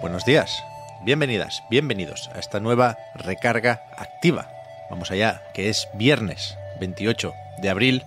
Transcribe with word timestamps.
Buenos 0.00 0.24
días, 0.26 0.62
bienvenidas, 1.04 1.62
bienvenidos 1.70 2.30
a 2.34 2.38
esta 2.38 2.60
nueva 2.60 2.98
recarga 3.14 3.82
activa. 3.96 4.46
Vamos 4.90 5.10
allá, 5.10 5.42
que 5.54 5.70
es 5.70 5.88
viernes 5.94 6.58
28 6.80 7.32
de 7.58 7.70
abril. 7.70 8.04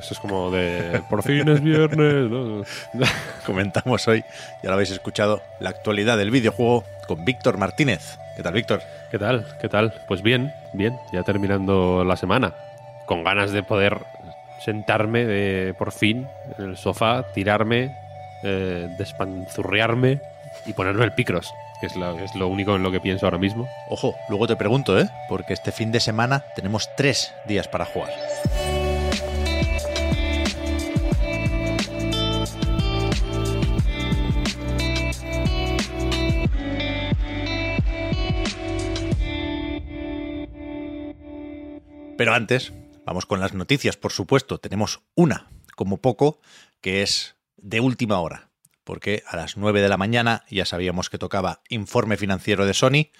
Eso 0.00 0.14
es 0.14 0.18
como 0.18 0.50
de 0.50 1.02
por 1.10 1.22
fin 1.22 1.46
es 1.48 1.62
viernes. 1.62 2.30
¿no? 2.30 2.64
Comentamos 3.46 4.08
hoy, 4.08 4.24
ya 4.62 4.70
lo 4.70 4.74
habéis 4.74 4.90
escuchado, 4.92 5.42
la 5.60 5.70
actualidad 5.70 6.16
del 6.16 6.30
videojuego 6.30 6.84
con 7.06 7.24
Víctor 7.24 7.58
Martínez. 7.58 8.18
¿Qué 8.34 8.42
tal, 8.42 8.54
Víctor? 8.54 8.80
¿Qué 9.10 9.18
tal? 9.18 9.46
¿Qué 9.60 9.68
tal? 9.68 9.92
Pues 10.08 10.22
bien, 10.22 10.54
bien, 10.72 10.96
ya 11.12 11.22
terminando 11.22 12.02
la 12.04 12.16
semana. 12.16 12.54
Con 13.06 13.24
ganas 13.24 13.52
de 13.52 13.62
poder 13.62 13.98
sentarme 14.64 15.24
de, 15.24 15.74
por 15.74 15.92
fin 15.92 16.26
en 16.58 16.70
el 16.70 16.76
sofá, 16.76 17.24
tirarme, 17.34 18.07
eh, 18.42 18.88
despanzurrearme 18.98 20.20
y 20.66 20.72
ponerme 20.72 21.04
el 21.04 21.12
picros, 21.12 21.52
que 21.80 21.86
es, 21.86 21.96
lo, 21.96 22.18
es 22.18 22.34
lo 22.34 22.48
único 22.48 22.76
en 22.76 22.82
lo 22.82 22.90
que 22.90 23.00
pienso 23.00 23.26
ahora 23.26 23.38
mismo. 23.38 23.68
Ojo, 23.88 24.14
luego 24.28 24.46
te 24.46 24.56
pregunto, 24.56 24.98
¿eh? 24.98 25.08
Porque 25.28 25.52
este 25.52 25.72
fin 25.72 25.92
de 25.92 26.00
semana 26.00 26.44
tenemos 26.54 26.88
tres 26.96 27.32
días 27.46 27.68
para 27.68 27.84
jugar. 27.84 28.10
Pero 42.18 42.34
antes, 42.34 42.72
vamos 43.06 43.26
con 43.26 43.38
las 43.38 43.54
noticias, 43.54 43.96
por 43.96 44.10
supuesto. 44.10 44.58
Tenemos 44.58 45.02
una, 45.14 45.46
como 45.76 45.98
poco, 45.98 46.40
que 46.80 47.02
es 47.02 47.37
de 47.58 47.80
última 47.80 48.20
hora. 48.20 48.50
Porque 48.84 49.22
a 49.26 49.36
las 49.36 49.56
9 49.56 49.82
de 49.82 49.88
la 49.88 49.98
mañana 49.98 50.44
ya 50.50 50.64
sabíamos 50.64 51.10
que 51.10 51.18
tocaba 51.18 51.62
informe 51.68 52.16
financiero 52.16 52.64
de 52.64 52.74
Sony, 52.74 53.10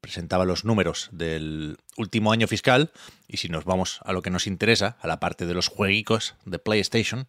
presentaba 0.00 0.44
los 0.44 0.64
números 0.64 1.10
del 1.12 1.76
último 1.96 2.32
año 2.32 2.46
fiscal, 2.46 2.92
y 3.26 3.36
si 3.38 3.48
nos 3.48 3.64
vamos 3.64 4.00
a 4.04 4.12
lo 4.12 4.22
que 4.22 4.30
nos 4.30 4.46
interesa, 4.46 4.96
a 5.00 5.06
la 5.06 5.20
parte 5.20 5.44
de 5.44 5.54
los 5.54 5.68
jueguicos 5.68 6.36
de 6.44 6.58
PlayStation, 6.58 7.28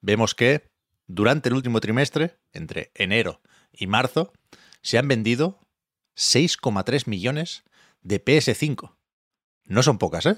vemos 0.00 0.34
que 0.34 0.68
durante 1.06 1.48
el 1.48 1.56
último 1.56 1.80
trimestre, 1.80 2.36
entre 2.52 2.92
enero 2.94 3.40
y 3.72 3.86
marzo, 3.86 4.32
se 4.82 4.98
han 4.98 5.08
vendido 5.08 5.58
6,3 6.16 7.08
millones 7.08 7.64
de 8.02 8.24
PS5. 8.24 8.94
No 9.64 9.82
son 9.82 9.98
pocas, 9.98 10.26
¿eh? 10.26 10.36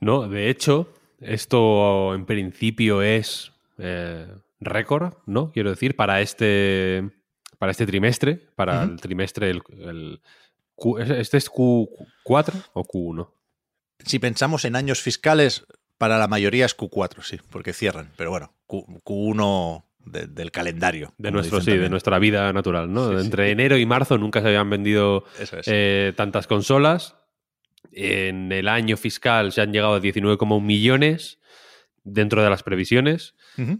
No, 0.00 0.28
de 0.28 0.50
hecho, 0.50 0.92
esto 1.20 2.14
en 2.14 2.26
principio 2.26 3.02
es 3.02 3.52
eh, 3.78 4.26
récord, 4.60 5.14
¿no? 5.26 5.52
Quiero 5.52 5.70
decir, 5.70 5.96
para 5.96 6.20
este, 6.20 7.10
para 7.58 7.70
este 7.72 7.86
trimestre, 7.86 8.36
para 8.56 8.82
el 8.84 9.00
trimestre, 9.00 9.50
el, 9.50 9.62
el 9.78 10.20
Q- 10.74 10.98
¿este 11.00 11.36
es 11.38 11.50
Q4 11.50 12.52
o 12.72 12.84
Q1? 12.84 13.30
Si 14.04 14.18
pensamos 14.18 14.64
en 14.64 14.76
años 14.76 15.00
fiscales, 15.00 15.66
para 15.98 16.18
la 16.18 16.28
mayoría 16.28 16.66
es 16.66 16.76
Q4, 16.76 17.22
sí, 17.22 17.38
porque 17.50 17.72
cierran. 17.72 18.12
Pero 18.16 18.30
bueno, 18.30 18.52
Q, 18.66 18.84
1 19.06 19.84
del 20.04 20.50
calendario. 20.52 21.12
De 21.18 21.30
nuestro, 21.32 21.60
sí, 21.60 21.76
de 21.76 21.88
nuestra 21.88 22.18
vida 22.18 22.52
natural, 22.52 22.92
¿no? 22.92 23.10
Sí, 23.10 23.18
sí. 23.18 23.24
Entre 23.24 23.50
enero 23.50 23.76
y 23.76 23.86
marzo 23.86 24.18
nunca 24.18 24.40
se 24.40 24.48
habían 24.48 24.70
vendido 24.70 25.24
es. 25.40 25.52
eh, 25.66 26.12
tantas 26.16 26.46
consolas. 26.46 27.16
En 27.92 28.52
el 28.52 28.68
año 28.68 28.96
fiscal 28.96 29.52
se 29.52 29.62
han 29.62 29.72
llegado 29.72 29.94
a 29.94 30.00
19,1 30.00 30.60
millones 30.62 31.38
dentro 32.06 32.42
de 32.42 32.48
las 32.48 32.62
previsiones 32.62 33.34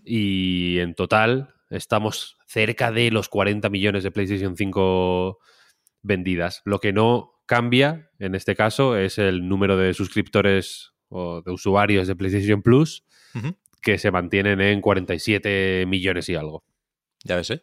y 0.04 0.78
en 0.80 0.94
total 0.94 1.54
estamos 1.70 2.36
cerca 2.46 2.90
de 2.90 3.10
los 3.10 3.28
40 3.28 3.70
millones 3.70 4.02
de 4.02 4.10
PlayStation 4.10 4.56
5 4.56 5.38
vendidas. 6.02 6.60
Lo 6.64 6.80
que 6.80 6.92
no 6.92 7.32
cambia 7.46 8.10
en 8.18 8.34
este 8.34 8.56
caso 8.56 8.96
es 8.96 9.18
el 9.18 9.48
número 9.48 9.76
de 9.76 9.94
suscriptores 9.94 10.92
o 11.08 11.40
de 11.40 11.52
usuarios 11.52 12.08
de 12.08 12.16
PlayStation 12.16 12.62
Plus 12.62 13.04
que 13.80 13.98
se 13.98 14.10
mantienen 14.10 14.60
en 14.60 14.80
47 14.80 15.84
millones 15.86 16.28
y 16.28 16.34
algo. 16.34 16.64
Ya 17.22 17.36
ves, 17.36 17.50
¿eh? 17.50 17.62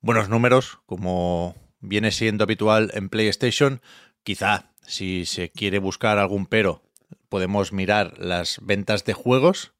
Buenos 0.00 0.28
números, 0.28 0.78
como 0.86 1.56
viene 1.80 2.12
siendo 2.12 2.44
habitual 2.44 2.90
en 2.94 3.08
PlayStation. 3.08 3.80
Quizá, 4.22 4.72
si 4.82 5.24
se 5.24 5.50
quiere 5.50 5.80
buscar 5.80 6.18
algún 6.18 6.46
pero, 6.46 6.85
podemos 7.28 7.72
mirar 7.72 8.18
las 8.18 8.58
ventas 8.62 9.04
de 9.04 9.14
juegos, 9.14 9.72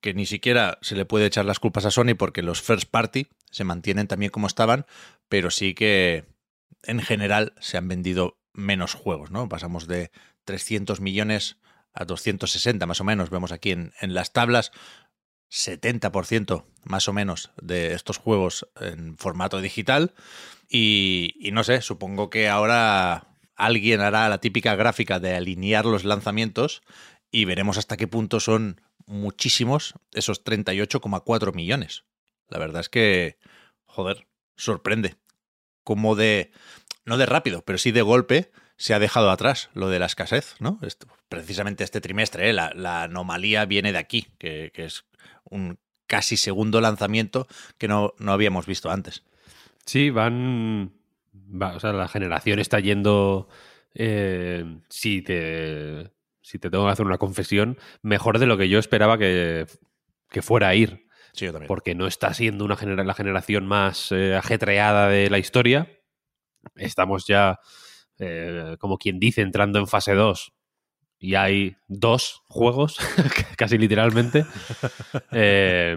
que 0.00 0.14
ni 0.14 0.26
siquiera 0.26 0.78
se 0.82 0.96
le 0.96 1.04
puede 1.04 1.26
echar 1.26 1.44
las 1.44 1.60
culpas 1.60 1.84
a 1.84 1.90
Sony 1.90 2.14
porque 2.18 2.42
los 2.42 2.60
first 2.60 2.90
party 2.90 3.28
se 3.50 3.64
mantienen 3.64 4.08
también 4.08 4.30
como 4.30 4.46
estaban, 4.46 4.86
pero 5.28 5.50
sí 5.50 5.74
que 5.74 6.24
en 6.82 7.00
general 7.00 7.54
se 7.60 7.76
han 7.76 7.88
vendido 7.88 8.38
menos 8.52 8.94
juegos, 8.94 9.30
¿no? 9.30 9.48
Pasamos 9.48 9.86
de 9.86 10.10
300 10.44 11.00
millones 11.00 11.58
a 11.94 12.04
260 12.04 12.84
más 12.86 13.00
o 13.00 13.04
menos, 13.04 13.30
vemos 13.30 13.52
aquí 13.52 13.70
en, 13.70 13.92
en 14.00 14.14
las 14.14 14.32
tablas. 14.32 14.72
70% 15.52 16.64
más 16.84 17.08
o 17.08 17.12
menos 17.12 17.50
de 17.60 17.92
estos 17.92 18.16
juegos 18.16 18.66
en 18.80 19.18
formato 19.18 19.60
digital. 19.60 20.14
Y, 20.66 21.34
y 21.38 21.52
no 21.52 21.62
sé, 21.62 21.82
supongo 21.82 22.30
que 22.30 22.48
ahora 22.48 23.31
alguien 23.56 24.00
hará 24.00 24.28
la 24.28 24.38
típica 24.38 24.74
gráfica 24.74 25.20
de 25.20 25.34
alinear 25.34 25.86
los 25.86 26.04
lanzamientos 26.04 26.82
y 27.30 27.44
veremos 27.44 27.78
hasta 27.78 27.96
qué 27.96 28.06
punto 28.06 28.40
son 28.40 28.80
muchísimos 29.06 29.94
esos 30.12 30.44
38,4 30.44 31.54
millones. 31.54 32.04
La 32.48 32.58
verdad 32.58 32.80
es 32.80 32.88
que, 32.88 33.38
joder, 33.84 34.26
sorprende. 34.56 35.16
Como 35.84 36.14
de, 36.14 36.52
no 37.04 37.16
de 37.16 37.26
rápido, 37.26 37.62
pero 37.64 37.78
sí 37.78 37.90
de 37.90 38.02
golpe 38.02 38.52
se 38.76 38.94
ha 38.94 38.98
dejado 38.98 39.30
atrás 39.30 39.70
lo 39.74 39.88
de 39.88 39.98
la 39.98 40.06
escasez, 40.06 40.54
¿no? 40.60 40.78
Precisamente 41.28 41.82
este 41.82 42.00
trimestre, 42.00 42.50
¿eh? 42.50 42.52
la, 42.52 42.72
la 42.74 43.04
anomalía 43.04 43.64
viene 43.64 43.92
de 43.92 43.98
aquí, 43.98 44.28
que, 44.38 44.70
que 44.72 44.84
es 44.84 45.04
un 45.44 45.78
casi 46.06 46.36
segundo 46.36 46.80
lanzamiento 46.80 47.46
que 47.78 47.88
no, 47.88 48.12
no 48.18 48.32
habíamos 48.32 48.66
visto 48.66 48.90
antes. 48.90 49.24
Sí, 49.86 50.10
van. 50.10 50.92
Va- 51.52 51.76
o 51.76 51.80
sea, 51.80 51.92
la 51.92 52.08
generación 52.08 52.58
está 52.58 52.80
yendo. 52.80 53.48
eh, 53.94 54.64
si 54.88 55.22
te. 55.22 56.10
Si 56.44 56.58
te 56.58 56.70
tengo 56.70 56.86
que 56.86 56.92
hacer 56.92 57.06
una 57.06 57.18
confesión, 57.18 57.78
mejor 58.02 58.38
de 58.40 58.46
lo 58.46 58.56
que 58.58 58.68
yo 58.68 58.78
esperaba 58.80 59.16
que, 59.18 59.66
que 60.30 60.42
fuera 60.42 60.68
a 60.68 60.74
ir. 60.74 61.06
Sí, 61.34 61.44
yo 61.46 61.52
también. 61.52 61.68
Porque 61.68 61.94
no 61.94 62.06
está 62.08 62.34
siendo 62.34 62.64
una 62.64 62.76
genera- 62.76 63.04
la 63.04 63.14
generación 63.14 63.66
más 63.66 64.10
eh, 64.12 64.34
ajetreada 64.34 65.08
de 65.08 65.30
la 65.30 65.38
historia. 65.38 65.88
Estamos 66.76 67.26
ya, 67.26 67.58
eh, 68.18 68.76
como 68.80 68.98
quien 68.98 69.18
dice, 69.20 69.42
entrando 69.42 69.78
en 69.78 69.86
fase 69.86 70.14
2. 70.14 70.52
Y 71.18 71.36
hay 71.36 71.76
dos 71.88 72.42
juegos, 72.48 72.98
casi 73.56 73.78
literalmente. 73.78 74.46
Eh, 75.32 75.96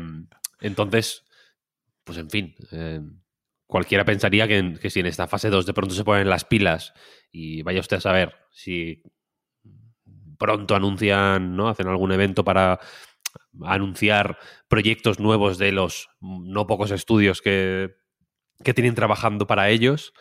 entonces, 0.62 1.24
pues 2.04 2.18
en 2.18 2.30
fin, 2.30 2.56
eh, 2.72 3.02
cualquiera 3.68 4.06
pensaría 4.06 4.48
que, 4.48 4.58
en- 4.58 4.78
que 4.78 4.90
si 4.90 5.00
en 5.00 5.06
esta 5.08 5.28
fase 5.28 5.50
2 5.50 5.66
de 5.66 5.74
pronto 5.74 5.94
se 5.96 6.04
ponen 6.04 6.30
las 6.30 6.46
pilas 6.46 6.94
y 7.32 7.62
vaya 7.64 7.80
usted 7.80 7.98
a 7.98 8.02
saber 8.02 8.36
si 8.52 9.02
pronto 10.38 10.76
anuncian, 10.76 11.56
¿no? 11.56 11.70
Hacen 11.70 11.88
algún 11.88 12.12
evento 12.12 12.44
para 12.44 12.80
anunciar 13.64 14.38
proyectos 14.68 15.20
nuevos 15.20 15.58
de 15.58 15.72
los 15.72 16.10
no 16.20 16.68
pocos 16.68 16.92
estudios 16.92 17.42
que, 17.42 17.96
que 18.64 18.74
tienen 18.74 18.96
trabajando 18.96 19.48
para 19.48 19.70
ellos. 19.70 20.14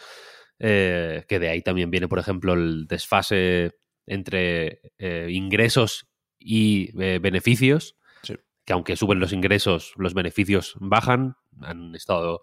eh, 0.61 1.25
que 1.29 1.41
de 1.41 1.49
ahí 1.49 1.63
también 1.63 1.91
viene, 1.91 2.07
por 2.09 2.21
ejemplo, 2.21 2.53
el 2.55 2.87
desfase 2.87 3.73
entre 4.07 4.81
eh, 4.99 5.27
ingresos 5.31 6.07
y 6.39 6.91
eh, 7.03 7.19
beneficios. 7.21 7.97
Sí. 8.23 8.35
Que 8.65 8.73
aunque 8.73 8.97
suben 8.97 9.19
los 9.19 9.33
ingresos, 9.33 9.93
los 9.97 10.15
beneficios 10.15 10.75
bajan. 10.79 11.37
Han 11.61 11.95
estado 11.97 12.41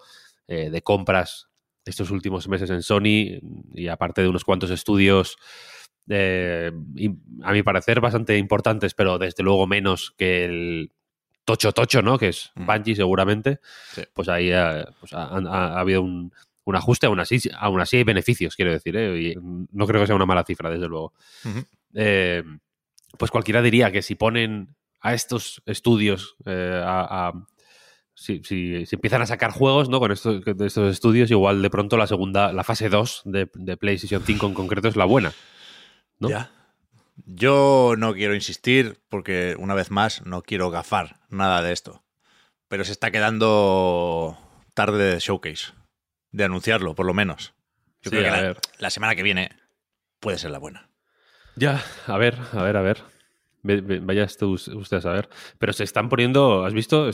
eh, 0.51 0.69
de 0.69 0.81
compras 0.81 1.48
estos 1.86 2.12
últimos 2.12 2.48
meses 2.48 2.69
en 2.69 2.83
Sony 2.83 3.39
y 3.74 3.88
aparte 3.88 4.21
de 4.21 4.27
unos 4.27 4.44
cuantos 4.44 4.69
estudios 4.69 5.38
eh, 6.09 6.71
a 7.44 7.51
mi 7.53 7.63
parecer 7.63 8.01
bastante 8.01 8.38
importantes, 8.38 8.94
pero 8.94 9.18
desde 9.18 9.44
luego 9.44 9.65
menos 9.68 10.13
que 10.18 10.45
el 10.45 10.92
Tocho 11.45 11.71
Tocho, 11.71 12.01
¿no? 12.01 12.18
Que 12.18 12.30
es. 12.30 12.51
Bungie 12.56 12.95
seguramente. 12.95 13.59
Sí. 13.94 14.03
Pues 14.13 14.27
ahí 14.30 14.50
eh, 14.51 14.86
pues 15.00 15.13
ha, 15.13 15.24
ha- 15.25 15.38
ha 15.75 15.80
habido 15.80 16.01
un, 16.01 16.31
un 16.65 16.75
ajuste, 16.75 17.07
aún 17.07 17.19
así, 17.19 17.39
aún 17.57 17.80
así 17.81 17.97
hay 17.97 18.04
beneficios, 18.04 18.56
quiero 18.56 18.71
decir, 18.71 18.95
¿eh? 18.97 19.19
Y 19.21 19.36
no 19.71 19.88
creo 19.88 20.01
que 20.01 20.07
sea 20.07 20.15
una 20.15 20.25
mala 20.25 20.44
cifra, 20.44 20.69
desde 20.69 20.88
luego. 20.88 21.13
Eh, 21.94 22.44
pues 23.18 23.31
cualquiera 23.31 23.62
diría 23.62 23.92
que 23.92 24.01
si 24.01 24.15
ponen 24.15 24.75
a 25.01 25.13
estos 25.13 25.62
estudios 25.65 26.36
eh, 26.45 26.81
a, 26.86 27.27
a- 27.30 27.47
si, 28.21 28.44
si- 28.44 28.85
si 28.85 28.95
empiezan 28.95 29.21
a 29.21 29.25
sacar 29.25 29.51
juegos 29.51 29.89
¿no? 29.89 30.00
con 30.00 30.12
estos, 30.12 30.45
estos 30.45 30.91
estudios, 30.91 31.31
igual 31.31 31.62
de 31.62 31.69
pronto 31.69 31.97
la 31.97 32.07
segunda, 32.07 32.53
la 32.53 32.63
fase 32.63 32.89
2 32.89 33.23
de, 33.25 33.50
de 33.56 33.77
PlayStation 33.77 34.23
5 34.23 34.45
en 34.47 34.53
concreto 34.53 34.88
es 34.88 34.95
la 34.95 35.06
buena. 35.06 35.33
¿no? 36.19 36.29
Ya. 36.29 36.51
Yo 37.25 37.95
no 37.97 38.13
quiero 38.13 38.35
insistir 38.35 39.00
porque, 39.09 39.56
una 39.59 39.73
vez 39.73 39.91
más, 39.91 40.25
no 40.25 40.41
quiero 40.44 40.69
gafar 40.69 41.19
nada 41.29 41.62
de 41.62 41.71
esto. 41.71 42.03
Pero 42.68 42.83
se 42.83 42.91
está 42.91 43.12
quedando 43.12 44.38
tarde 44.73 45.13
de 45.13 45.19
showcase. 45.19 45.73
De 46.31 46.44
anunciarlo, 46.45 46.95
por 46.95 47.06
lo 47.06 47.13
menos. 47.13 47.53
Yo 48.01 48.09
Sí, 48.09 48.18
creo 48.18 48.23
que 48.23 48.62
la, 48.79 48.89
semana 48.89 49.15
que 49.15 49.23
viene 49.23 49.50
puede 50.19 50.38
ser 50.38 50.51
la 50.51 50.59
buena. 50.59 50.89
Ya, 51.56 51.83
a 52.07 52.18
ver, 52.18 52.39
a 52.53 52.63
ver, 52.63 52.77
a 52.77 52.81
ver. 52.81 53.03
Ve- 53.63 53.81
ve- 53.81 54.00
Vaya 54.00 54.23
usted 54.25 54.97
a 54.97 55.01
saber. 55.01 55.29
Pero 55.59 55.73
se 55.73 55.83
están 55.83 56.07
poniendo, 56.09 56.65
¿has 56.65 56.73
visto? 56.73 57.09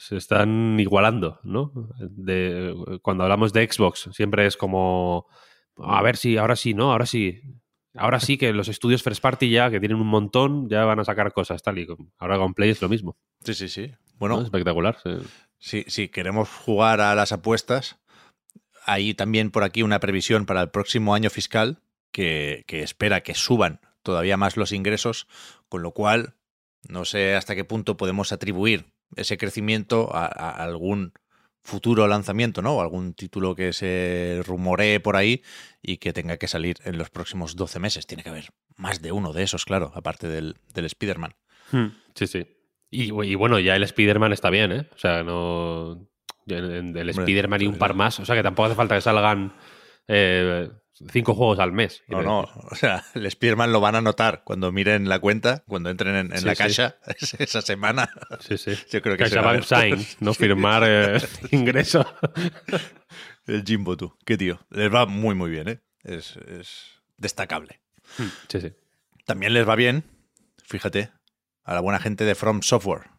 Se 0.00 0.16
están 0.16 0.80
igualando, 0.80 1.40
¿no? 1.42 1.72
De, 2.00 2.74
cuando 3.02 3.24
hablamos 3.24 3.52
de 3.52 3.70
Xbox, 3.70 4.08
siempre 4.12 4.46
es 4.46 4.56
como, 4.56 5.26
a 5.76 6.00
ver 6.00 6.16
si, 6.16 6.38
ahora 6.38 6.56
sí, 6.56 6.72
¿no? 6.72 6.90
Ahora 6.90 7.04
sí. 7.04 7.42
Ahora 7.94 8.18
sí 8.18 8.38
que 8.38 8.54
los 8.54 8.68
estudios 8.68 9.02
First 9.02 9.20
Party 9.20 9.50
ya, 9.50 9.70
que 9.70 9.78
tienen 9.78 9.98
un 9.98 10.06
montón, 10.06 10.70
ya 10.70 10.86
van 10.86 11.00
a 11.00 11.04
sacar 11.04 11.34
cosas, 11.34 11.62
tal 11.62 11.78
y 11.78 11.86
como. 11.86 12.14
Ahora 12.16 12.38
con 12.38 12.54
Play 12.54 12.70
es 12.70 12.80
lo 12.80 12.88
mismo. 12.88 13.18
Sí, 13.44 13.52
sí, 13.52 13.68
sí. 13.68 13.88
¿no? 13.88 13.96
Bueno, 14.14 14.40
Espectacular. 14.40 14.96
sí. 15.02 15.10
si, 15.58 15.82
si 15.86 16.08
queremos 16.08 16.48
jugar 16.48 17.02
a 17.02 17.14
las 17.14 17.32
apuestas, 17.32 18.00
hay 18.86 19.12
también 19.12 19.50
por 19.50 19.64
aquí 19.64 19.82
una 19.82 20.00
previsión 20.00 20.46
para 20.46 20.62
el 20.62 20.70
próximo 20.70 21.14
año 21.14 21.28
fiscal 21.28 21.82
que, 22.10 22.64
que 22.66 22.82
espera 22.82 23.20
que 23.20 23.34
suban 23.34 23.82
todavía 24.02 24.38
más 24.38 24.56
los 24.56 24.72
ingresos, 24.72 25.28
con 25.68 25.82
lo 25.82 25.92
cual 25.92 26.36
no 26.88 27.04
sé 27.04 27.34
hasta 27.34 27.54
qué 27.54 27.64
punto 27.64 27.98
podemos 27.98 28.32
atribuir 28.32 28.94
ese 29.16 29.36
crecimiento 29.38 30.14
a, 30.14 30.26
a 30.26 30.50
algún 30.62 31.12
futuro 31.62 32.08
lanzamiento, 32.08 32.62
¿no? 32.62 32.76
O 32.76 32.80
algún 32.80 33.12
título 33.14 33.54
que 33.54 33.72
se 33.72 34.40
rumoree 34.46 34.98
por 35.00 35.16
ahí 35.16 35.42
y 35.82 35.98
que 35.98 36.12
tenga 36.12 36.36
que 36.38 36.48
salir 36.48 36.76
en 36.84 36.96
los 36.96 37.10
próximos 37.10 37.54
12 37.56 37.78
meses. 37.80 38.06
Tiene 38.06 38.22
que 38.22 38.30
haber 38.30 38.48
más 38.76 39.02
de 39.02 39.12
uno 39.12 39.32
de 39.32 39.42
esos, 39.42 39.64
claro, 39.66 39.92
aparte 39.94 40.26
del, 40.26 40.56
del 40.72 40.84
Spider-Man. 40.86 41.34
Hmm, 41.70 41.86
Sí, 42.14 42.26
sí. 42.26 42.46
Y, 42.90 43.12
y 43.12 43.34
bueno, 43.36 43.58
ya 43.60 43.76
el 43.76 43.82
Spider-Man 43.84 44.32
está 44.32 44.50
bien, 44.50 44.72
¿eh? 44.72 44.88
O 44.94 44.98
sea, 44.98 45.22
no. 45.22 46.08
El 46.46 46.90
Hombre, 46.90 47.10
Spider-Man 47.10 47.62
y 47.62 47.66
un 47.66 47.78
par 47.78 47.94
más. 47.94 48.18
O 48.18 48.24
sea, 48.24 48.34
que 48.34 48.42
tampoco 48.42 48.66
hace 48.66 48.74
falta 48.74 48.96
que 48.96 49.00
salgan 49.02 49.52
eh, 50.08 50.68
cinco 51.08 51.34
juegos 51.34 51.58
al 51.58 51.72
mes. 51.72 52.02
No, 52.08 52.22
no, 52.22 52.40
o 52.40 52.74
sea, 52.74 53.04
el 53.14 53.26
Spider-Man 53.26 53.72
lo 53.72 53.80
van 53.80 53.94
a 53.94 54.00
notar 54.00 54.42
cuando 54.44 54.70
miren 54.72 55.08
la 55.08 55.18
cuenta, 55.18 55.64
cuando 55.66 55.90
entren 55.90 56.14
en, 56.14 56.32
en 56.32 56.38
Sí, 56.40 56.44
la 56.46 56.54
sí. 56.54 56.62
caja 56.76 56.96
esa 57.38 57.62
semana. 57.62 58.10
Sí, 58.40 58.58
sí. 58.58 58.72
Yo 58.90 59.00
creo 59.02 59.16
que 59.16 59.28
se 59.28 59.36
va 59.40 59.50
a 59.52 59.54
CaixaBank 59.54 59.90
ver. 59.90 59.98
Sign, 60.04 60.16
¿no? 60.20 60.34
Firmar 60.34 60.82
eh, 60.86 61.20
ingreso. 61.52 62.04
El 63.46 63.64
Jimbo, 63.64 63.96
tú. 63.96 64.16
Qué 64.24 64.36
tío. 64.36 64.60
Les 64.70 64.92
va 64.92 65.06
muy, 65.06 65.34
muy 65.34 65.50
bien, 65.50 65.68
¿eh? 65.68 65.80
Es, 66.04 66.36
es 66.36 67.00
destacable. 67.16 67.80
Sí, 68.48 68.60
sí. 68.60 68.72
También 69.26 69.54
les 69.54 69.68
va 69.68 69.76
bien, 69.76 70.04
fíjate, 70.64 71.10
a 71.64 71.74
la 71.74 71.80
buena 71.80 72.00
gente 72.00 72.24
de 72.24 72.34
From 72.34 72.62
Software. 72.62 73.10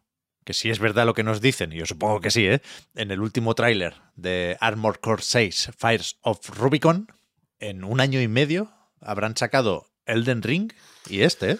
Que 0.44 0.54
si 0.54 0.70
es 0.70 0.80
verdad 0.80 1.06
lo 1.06 1.14
que 1.14 1.22
nos 1.22 1.40
dicen, 1.40 1.72
y 1.72 1.76
yo 1.76 1.86
supongo 1.86 2.20
que 2.20 2.30
sí, 2.32 2.46
¿eh? 2.46 2.60
En 2.96 3.12
el 3.12 3.20
último 3.20 3.54
tráiler 3.54 3.94
de 4.16 4.56
Armored 4.60 4.98
Core 5.00 5.22
6, 5.22 5.70
Fires 5.78 6.18
of 6.22 6.40
Rubicon, 6.58 7.06
en 7.62 7.84
un 7.84 8.00
año 8.00 8.20
y 8.20 8.28
medio 8.28 8.70
habrán 9.00 9.36
sacado 9.36 9.86
Elden 10.06 10.42
Ring 10.42 10.72
y 11.08 11.22
este, 11.22 11.52
¿eh? 11.52 11.58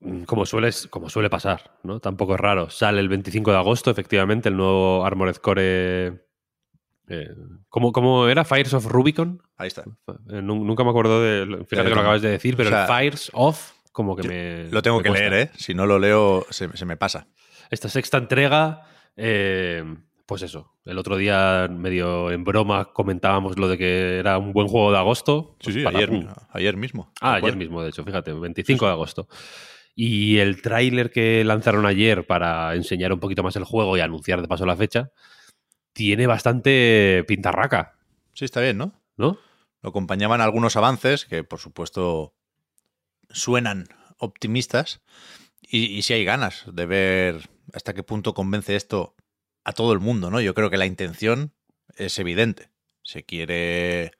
Mm, 0.00 0.22
Como, 0.24 0.46
sueles, 0.46 0.86
como 0.88 1.08
suele 1.10 1.30
pasar, 1.30 1.78
¿no? 1.82 2.00
Tampoco 2.00 2.34
es 2.34 2.40
raro. 2.40 2.70
Sale 2.70 3.00
el 3.00 3.08
25 3.08 3.50
de 3.52 3.56
agosto, 3.58 3.90
efectivamente, 3.90 4.48
el 4.48 4.56
nuevo 4.56 5.04
Armored 5.04 5.36
Core. 5.36 6.06
eh, 7.08 7.28
¿cómo, 7.68 7.92
cómo 7.92 8.26
era? 8.28 8.44
¿Fires 8.44 8.74
of 8.74 8.86
Rubicon? 8.86 9.42
Ahí 9.56 9.68
está. 9.68 9.82
Eh, 10.30 10.40
nu- 10.42 10.64
nunca 10.64 10.82
me 10.84 10.90
acuerdo 10.90 11.20
de. 11.22 11.64
Fíjate 11.68 11.88
que 11.88 11.94
lo 11.94 12.00
acabas 12.00 12.22
de 12.22 12.30
decir, 12.30 12.56
pero 12.56 12.68
o 12.68 12.72
sea, 12.72 12.86
el 12.86 13.04
Fires 13.10 13.30
of, 13.34 13.72
como 13.92 14.16
que 14.16 14.26
me. 14.26 14.68
Lo 14.70 14.82
tengo 14.82 14.96
me 14.98 15.02
que 15.04 15.08
cuesta. 15.10 15.28
leer, 15.28 15.48
¿eh? 15.48 15.50
Si 15.56 15.74
no 15.74 15.86
lo 15.86 15.98
leo, 15.98 16.46
se, 16.50 16.74
se 16.76 16.84
me 16.84 16.96
pasa. 16.96 17.26
Esta 17.70 17.88
sexta 17.88 18.18
entrega, 18.18 18.82
eh, 19.16 19.84
pues 20.32 20.42
eso. 20.42 20.72
El 20.84 20.98
otro 20.98 21.16
día, 21.16 21.68
medio 21.70 22.30
en 22.30 22.44
broma, 22.44 22.92
comentábamos 22.92 23.58
lo 23.58 23.68
de 23.68 23.78
que 23.78 24.18
era 24.18 24.38
un 24.38 24.52
buen 24.52 24.68
juego 24.68 24.90
de 24.92 24.98
agosto. 24.98 25.56
Sí, 25.60 25.64
Pues 25.64 25.74
sí, 25.76 25.82
patapum. 25.84 26.16
ayer, 26.16 26.28
ayer 26.50 26.76
mismo. 26.76 27.12
Ah, 27.20 27.34
ayer 27.34 27.56
mismo, 27.56 27.82
de 27.82 27.90
hecho, 27.90 28.04
fíjate, 28.04 28.32
25 28.32 28.86
de 28.86 28.92
agosto. 28.92 29.28
Y 29.94 30.38
el 30.38 30.62
tráiler 30.62 31.10
que 31.10 31.44
lanzaron 31.44 31.84
ayer 31.86 32.26
para 32.26 32.74
enseñar 32.74 33.12
un 33.12 33.20
poquito 33.20 33.42
más 33.42 33.56
el 33.56 33.64
juego 33.64 33.96
y 33.96 34.00
anunciar 34.00 34.40
de 34.40 34.48
paso 34.48 34.64
la 34.66 34.76
fecha, 34.76 35.10
tiene 35.92 36.26
bastante 36.26 37.24
pintarraca, 37.28 37.98
Sí, 38.34 38.46
está 38.46 38.62
bien, 38.62 38.78
¿no? 38.78 38.98
¿no? 39.18 39.38
Lo 39.82 39.90
acompañaban 39.90 40.40
algunos 40.40 40.76
avances 40.76 41.26
que, 41.26 41.44
por 41.44 41.58
supuesto, 41.58 42.34
suenan 43.28 43.84
optimistas. 44.18 45.02
Y, 45.60 45.86
y 45.86 46.02
sí 46.02 46.14
hay 46.14 46.24
ganas 46.24 46.64
de 46.72 46.86
ver 46.86 47.50
hasta 47.74 47.92
qué 47.92 48.02
punto 48.02 48.32
convence 48.34 48.74
esto 48.74 49.14
a 49.64 49.72
todo 49.72 49.92
el 49.92 50.00
mundo, 50.00 50.30
¿no? 50.30 50.40
Yo 50.40 50.54
creo 50.54 50.70
que 50.70 50.76
la 50.76 50.86
intención 50.86 51.52
es 51.96 52.18
evidente. 52.18 52.70
Se 53.02 53.24
quiere 53.24 54.04
eh, 54.04 54.10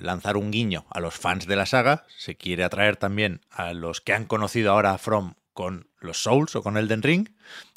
lanzar 0.00 0.36
un 0.36 0.50
guiño 0.50 0.86
a 0.90 1.00
los 1.00 1.14
fans 1.14 1.46
de 1.46 1.56
la 1.56 1.66
saga, 1.66 2.04
se 2.16 2.36
quiere 2.36 2.64
atraer 2.64 2.96
también 2.96 3.40
a 3.50 3.72
los 3.72 4.00
que 4.00 4.12
han 4.12 4.26
conocido 4.26 4.72
ahora 4.72 4.92
a 4.92 4.98
From 4.98 5.34
con 5.52 5.88
los 6.00 6.22
Souls 6.22 6.54
o 6.56 6.62
con 6.62 6.76
Elden 6.76 7.02
Ring. 7.02 7.28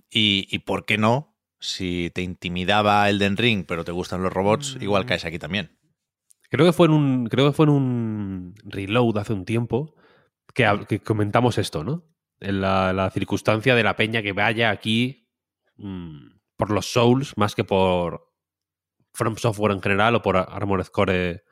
Y, 0.09 0.47
y 0.51 0.59
por 0.59 0.85
qué 0.85 0.97
no, 0.97 1.37
si 1.59 2.11
te 2.13 2.21
intimidaba 2.21 3.09
Elden 3.09 3.37
Ring, 3.37 3.65
pero 3.65 3.85
te 3.85 3.91
gustan 3.91 4.23
los 4.23 4.33
robots, 4.33 4.77
igual 4.81 5.05
caes 5.05 5.25
aquí 5.25 5.39
también. 5.39 5.77
Creo 6.49 6.65
que 6.65 6.73
fue 6.73 6.87
en 6.87 6.93
un, 6.93 7.27
creo 7.27 7.47
que 7.47 7.55
fue 7.55 7.65
en 7.65 7.69
un 7.69 8.55
reload 8.65 9.17
hace 9.17 9.31
un 9.31 9.45
tiempo 9.45 9.95
que, 10.53 10.99
comentamos 10.99 11.57
esto, 11.57 11.85
¿no? 11.85 12.03
En 12.41 12.59
la, 12.59 12.91
la 12.91 13.09
circunstancia 13.09 13.73
de 13.73 13.83
la 13.83 13.95
peña 13.95 14.21
que 14.21 14.33
vaya 14.33 14.69
aquí 14.69 15.29
mm, 15.77 16.40
por 16.61 16.69
los 16.69 16.91
Souls 16.91 17.35
más 17.37 17.55
que 17.55 17.63
por 17.63 18.31
From 19.15 19.35
Software 19.35 19.71
en 19.71 19.81
general 19.81 20.13
o 20.13 20.21
por 20.21 20.37
Armored 20.37 20.85
Core 20.87 21.43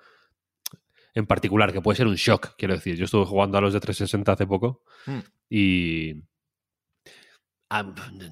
en 1.15 1.25
particular, 1.25 1.73
que 1.73 1.81
puede 1.81 1.95
ser 1.97 2.05
un 2.05 2.13
shock, 2.13 2.53
quiero 2.59 2.75
decir. 2.75 2.95
Yo 2.95 3.05
estuve 3.05 3.25
jugando 3.25 3.57
a 3.57 3.61
los 3.61 3.73
de 3.73 3.79
360 3.79 4.31
hace 4.31 4.45
poco 4.45 4.83
Mm. 5.07 5.19
y... 5.49 6.13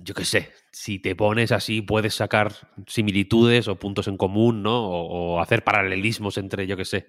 yo 0.03 0.13
qué 0.13 0.23
sé, 0.23 0.51
si 0.71 0.99
te 0.99 1.15
pones 1.15 1.51
así 1.51 1.81
puedes 1.81 2.13
sacar 2.13 2.53
similitudes 2.85 3.67
o 3.67 3.79
puntos 3.79 4.07
en 4.07 4.17
común, 4.17 4.61
¿no? 4.61 4.87
O, 4.87 5.37
o 5.37 5.41
hacer 5.41 5.63
paralelismos 5.63 6.37
entre, 6.37 6.67
yo 6.67 6.77
qué 6.77 6.85
sé, 6.85 7.07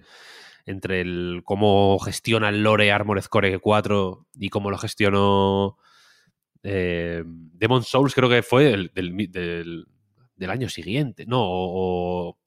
entre 0.65 1.01
el 1.01 1.43
cómo 1.45 1.99
gestiona 1.99 2.49
el 2.49 2.63
lore 2.63 2.91
Armored 2.91 3.25
Core 3.25 3.59
4 3.59 4.27
y 4.33 4.49
cómo 4.49 4.71
lo 4.71 4.79
gestionó 4.79 5.77
eh, 6.63 7.23
Demon 7.25 7.83
Souls, 7.83 8.13
creo 8.15 8.29
que 8.29 8.43
fue 8.43 8.71
el- 8.73 8.91
del, 8.93 9.15
del- 9.31 9.85
del 10.35 10.49
año 10.49 10.69
siguiente, 10.69 11.25
¿no? 11.25 11.41
O, 11.41 12.29
o 12.31 12.37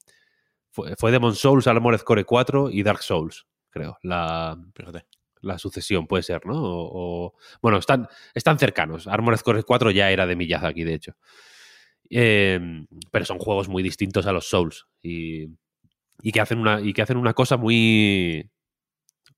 fue, 0.71 0.95
fue 0.97 1.11
Demon 1.11 1.35
Souls, 1.35 1.67
Armored 1.67 2.01
Core 2.01 2.25
4 2.25 2.69
y 2.71 2.83
Dark 2.83 3.03
Souls, 3.03 3.45
creo, 3.69 3.97
la, 4.03 4.57
Fíjate. 4.75 5.05
la 5.41 5.57
sucesión, 5.59 6.07
puede 6.07 6.23
ser, 6.23 6.45
¿no? 6.45 6.55
O, 6.63 7.27
o- 7.27 7.33
bueno, 7.61 7.77
están, 7.77 8.07
están 8.33 8.57
cercanos. 8.59 9.07
Armored 9.07 9.39
Core 9.41 9.63
4 9.63 9.91
ya 9.91 10.09
era 10.11 10.25
de 10.25 10.35
Miyazaki, 10.35 10.83
de 10.83 10.93
hecho. 10.95 11.13
Eh, 12.09 12.59
pero 13.11 13.25
son 13.25 13.39
juegos 13.39 13.69
muy 13.69 13.81
distintos 13.83 14.27
a 14.27 14.31
los 14.33 14.47
Souls 14.47 14.85
y, 15.01 15.47
y 16.21 16.31
que 16.31 16.41
hacen 16.41 16.59
una, 16.59 16.81
y 16.81 16.93
que 16.93 17.01
hacen 17.01 17.17
una 17.17 17.33
cosa 17.33 17.57
muy, 17.57 18.49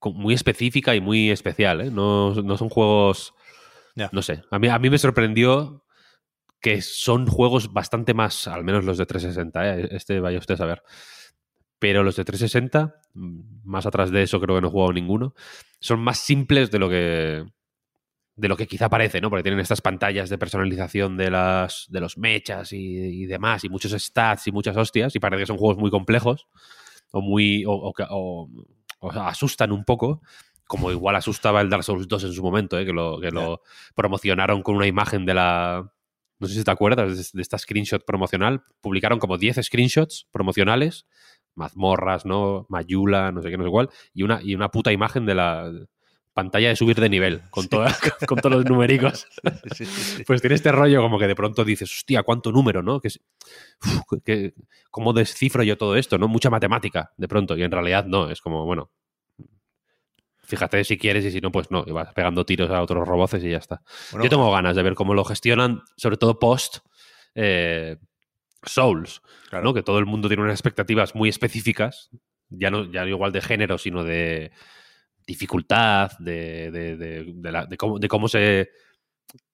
muy 0.04 0.34
específica 0.34 0.96
y 0.96 1.02
muy 1.02 1.32
especial. 1.32 1.82
¿eh? 1.82 1.92
No, 1.92 2.34
no 2.36 2.58
son 2.58 2.70
juegos... 2.70 3.34
No 4.12 4.22
sé, 4.22 4.44
a 4.52 4.60
mí, 4.60 4.68
a 4.68 4.78
mí 4.80 4.90
me 4.90 4.98
sorprendió 4.98 5.84
que 6.62 6.82
son 6.82 7.28
juegos 7.28 7.74
bastante 7.74 8.14
más, 8.14 8.48
al 8.48 8.64
menos 8.64 8.86
los 8.86 8.98
de 8.98 9.06
360, 9.06 9.78
¿eh? 9.80 9.90
este 9.92 10.20
vaya 10.20 10.40
usted 10.40 10.56
a 10.56 10.58
saber. 10.58 10.84
Pero 11.80 12.04
los 12.04 12.16
de 12.16 12.24
360, 12.26 12.96
mm, 13.14 13.40
más 13.64 13.86
atrás 13.86 14.12
de 14.12 14.24
eso 14.24 14.40
creo 14.40 14.56
que 14.56 14.62
no 14.62 14.68
he 14.70 14.72
jugado 14.72 14.94
ninguno, 14.94 15.34
son 15.80 16.00
más 16.00 16.20
simples 16.20 16.72
de 16.72 16.80
lo 16.80 16.90
que 16.90 17.44
de 18.38 18.50
lo 18.50 18.58
que 18.58 18.68
quizá 18.68 18.90
parece, 18.90 19.22
¿no? 19.22 19.30
Porque 19.30 19.44
tienen 19.44 19.60
estas 19.62 19.82
pantallas 19.82 20.30
de 20.30 20.38
personalización 20.38 21.18
de 21.18 21.32
las 21.32 21.86
de 21.90 22.02
los 22.02 22.18
mechas 22.18 22.74
y, 22.74 23.24
y 23.24 23.26
demás, 23.28 23.64
y 23.66 23.70
muchos 23.70 23.94
stats 23.94 24.48
y 24.48 24.52
muchas 24.54 24.78
hostias, 24.78 25.16
y 25.16 25.20
parece 25.20 25.42
que 25.44 25.48
son 25.48 25.58
juegos 25.58 25.78
muy 25.78 25.92
complejos, 25.92 26.48
o 27.12 27.22
muy. 27.22 27.66
o, 27.66 27.72
o 27.74 27.94
o- 28.10 28.50
o 29.00 29.12
asustan 29.12 29.72
un 29.72 29.84
poco. 29.86 30.22
Como 30.68 30.92
igual 30.92 31.16
asustaba 31.16 31.62
el 31.62 31.70
Dark 31.70 31.84
Souls 31.84 32.08
2 32.08 32.26
en 32.26 32.34
su 32.34 32.44
momento, 32.44 32.80
¿eh? 32.80 32.86
que, 32.86 32.94
lo, 32.94 33.20
que 33.20 33.32
lo 33.32 33.62
promocionaron 33.94 34.62
con 34.62 34.76
una 34.76 34.88
imagen 34.88 35.26
de 35.26 35.34
la... 35.34 35.92
No 36.40 36.48
sé 36.48 36.56
si 36.56 36.64
te 36.64 36.72
acuerdas 36.72 37.32
de 37.32 37.42
esta 37.42 37.58
screenshot 37.58 38.04
promocional. 38.06 38.64
Publicaron 38.82 39.20
como 39.20 39.38
10 39.38 39.64
screenshots 39.64 40.28
promocionales, 40.32 41.08
mazmorras, 41.54 42.26
¿no? 42.26 42.66
Mayula, 42.68 43.32
no 43.32 43.42
sé 43.42 43.50
qué, 43.50 43.58
no 43.58 43.64
sé 43.64 43.70
cuál, 43.70 43.90
y 44.14 44.24
una, 44.24 44.42
y 44.44 44.54
una 44.54 44.70
puta 44.70 44.92
imagen 44.92 45.26
de 45.26 45.36
la 45.36 45.72
pantalla 46.34 46.68
de 46.68 46.76
subir 46.76 47.00
de 47.00 47.08
nivel 47.08 47.42
con, 47.50 47.68
con 48.28 48.40
todos 48.40 48.58
los 48.58 48.66
numéricos. 48.66 49.28
pues 50.28 50.42
tiene 50.42 50.56
este 50.56 50.72
rollo 50.74 51.02
como 51.02 51.18
que 51.18 51.28
de 51.28 51.36
pronto 51.36 51.64
dices, 51.64 51.90
hostia, 51.90 52.24
cuánto 52.24 52.52
número, 52.52 52.84
¿no? 52.84 53.00
Que, 53.00 53.10
que, 54.24 54.54
¿Cómo 54.92 55.14
descifro 55.14 55.64
yo 55.64 55.78
todo 55.78 55.96
esto? 55.96 56.18
¿no? 56.18 56.28
Mucha 56.28 56.50
matemática, 56.50 57.14
de 57.16 57.28
pronto, 57.30 57.56
y 57.56 57.64
en 57.64 57.72
realidad 57.72 58.06
no, 58.06 58.30
es 58.30 58.42
como, 58.42 58.66
bueno, 58.66 58.92
fíjate 60.46 60.84
si 60.84 60.98
quieres 60.98 61.26
y 61.26 61.32
si 61.32 61.42
no, 61.42 61.52
pues 61.52 61.72
no, 61.72 61.84
y 61.86 61.92
vas 61.92 62.14
pegando 62.14 62.46
tiros 62.46 62.70
a 62.72 62.82
otros 62.82 63.08
robots 63.08 63.44
y 63.44 63.50
ya 63.50 63.58
está. 63.58 63.82
Yo 64.12 64.30
tengo 64.30 64.52
ganas 64.52 64.76
de 64.76 64.84
ver 64.84 64.96
cómo 64.96 65.14
lo 65.14 65.24
gestionan, 65.24 65.82
sobre 65.98 66.18
todo 66.18 66.40
post 66.40 66.78
eh, 67.36 67.98
Souls, 68.64 69.22
¿no? 69.52 69.74
Que 69.74 69.84
todo 69.84 70.00
el 70.00 70.06
mundo 70.06 70.28
tiene 70.28 70.44
unas 70.44 70.56
expectativas 70.56 71.16
muy 71.16 71.30
específicas, 71.30 72.10
ya 72.50 72.72
no, 72.72 72.92
ya 72.92 73.04
no 73.04 73.10
igual 73.10 73.32
de 73.32 73.42
género, 73.42 73.78
sino 73.78 74.04
de 74.04 74.52
dificultad, 75.28 76.12
de, 76.20 76.72
de, 76.72 76.96
de, 76.98 77.78
cómo, 77.78 78.00
de 78.00 78.08
cómo 78.08 78.28
se 78.28 78.70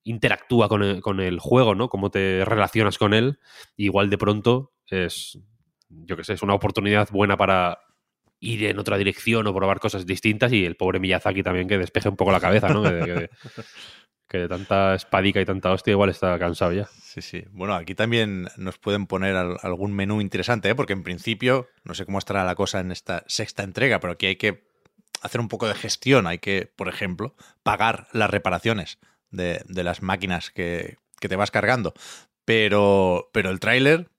interactúa 0.03 0.67
con 0.67 0.83
el, 0.83 1.01
con 1.01 1.19
el, 1.19 1.39
juego, 1.39 1.75
¿no? 1.75 1.89
Cómo 1.89 2.09
te 2.09 2.43
relacionas 2.45 2.97
con 2.97 3.13
él. 3.13 3.39
igual 3.77 4.09
de 4.09 4.17
pronto 4.17 4.73
es, 4.87 5.39
yo 5.89 6.17
qué 6.17 6.23
sé, 6.23 6.33
es 6.33 6.41
una 6.41 6.53
oportunidad 6.53 7.09
buena 7.11 7.37
para 7.37 7.79
ir 8.41 8.65
en 8.65 8.79
otra 8.79 8.97
dirección 8.97 9.47
o 9.47 9.53
probar 9.53 9.79
cosas 9.79 10.05
distintas 10.05 10.51
y 10.51 10.65
el 10.65 10.75
pobre 10.75 10.99
Miyazaki 10.99 11.43
también 11.43 11.67
que 11.67 11.77
despeje 11.77 12.09
un 12.09 12.17
poco 12.17 12.31
la 12.31 12.41
cabeza, 12.41 12.67
¿no? 12.69 12.83
que, 12.83 13.29
de 14.37 14.47
tanta 14.47 14.95
espadica 14.95 15.39
y 15.39 15.45
tanta 15.45 15.71
hostia 15.71 15.91
igual 15.91 16.09
está 16.09 16.37
cansado 16.39 16.73
ya. 16.73 16.89
Sí, 17.03 17.21
sí. 17.21 17.43
Bueno, 17.51 17.75
aquí 17.75 17.95
también 17.95 18.47
nos 18.57 18.79
pueden 18.79 19.05
poner 19.05 19.35
algún 19.35 19.93
menú 19.93 20.21
interesante, 20.21 20.69
¿eh? 20.69 20.75
porque 20.75 20.93
en 20.93 21.03
principio, 21.03 21.67
no 21.83 21.93
sé 21.93 22.05
cómo 22.05 22.17
estará 22.17 22.43
la 22.43 22.55
cosa 22.55 22.79
en 22.79 22.91
esta 22.91 23.23
sexta 23.27 23.63
entrega, 23.63 23.99
pero 23.99 24.13
aquí 24.13 24.25
hay 24.25 24.37
que 24.37 24.63
hacer 25.21 25.39
un 25.39 25.49
poco 25.49 25.67
de 25.67 25.75
gestión. 25.75 26.27
Hay 26.27 26.39
que, 26.39 26.71
por 26.75 26.87
ejemplo, 26.87 27.35
pagar 27.61 28.07
las 28.13 28.29
reparaciones 28.29 28.99
de, 29.29 29.63
las 29.67 30.01
máquinas 30.01 30.49
que, 30.49 30.97
que, 31.19 31.29
te 31.29 31.35
vas 31.35 31.51
cargando. 31.51 31.93
Pero, 32.45 33.29
pero 33.33 33.49
el 33.49 33.59
tráiler 33.59 34.09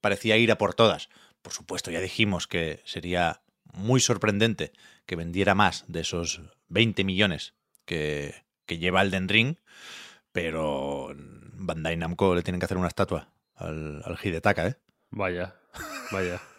parecía 0.00 0.36
ir 0.36 0.52
a 0.52 0.58
por 0.58 0.74
todas. 0.74 1.08
Por 1.42 1.52
supuesto, 1.52 1.90
ya 1.90 2.00
dijimos 2.00 2.46
que 2.46 2.82
sería 2.84 3.40
muy 3.76 4.00
sorprendente 4.00 4.72
que 5.06 5.16
vendiera 5.16 5.54
más 5.54 5.84
de 5.86 6.00
esos 6.00 6.40
20 6.68 7.04
millones 7.04 7.54
que, 7.84 8.34
que 8.66 8.78
lleva 8.78 9.02
Elden 9.02 9.28
Ring, 9.28 9.56
pero 10.32 11.14
Bandai 11.52 11.96
Namco 11.96 12.34
le 12.34 12.42
tienen 12.42 12.58
que 12.58 12.66
hacer 12.66 12.78
una 12.78 12.88
estatua 12.88 13.28
al, 13.54 14.02
al 14.04 14.18
Hidetaka, 14.22 14.66
¿eh? 14.66 14.76
Vaya, 15.10 15.54
vaya. 16.10 16.40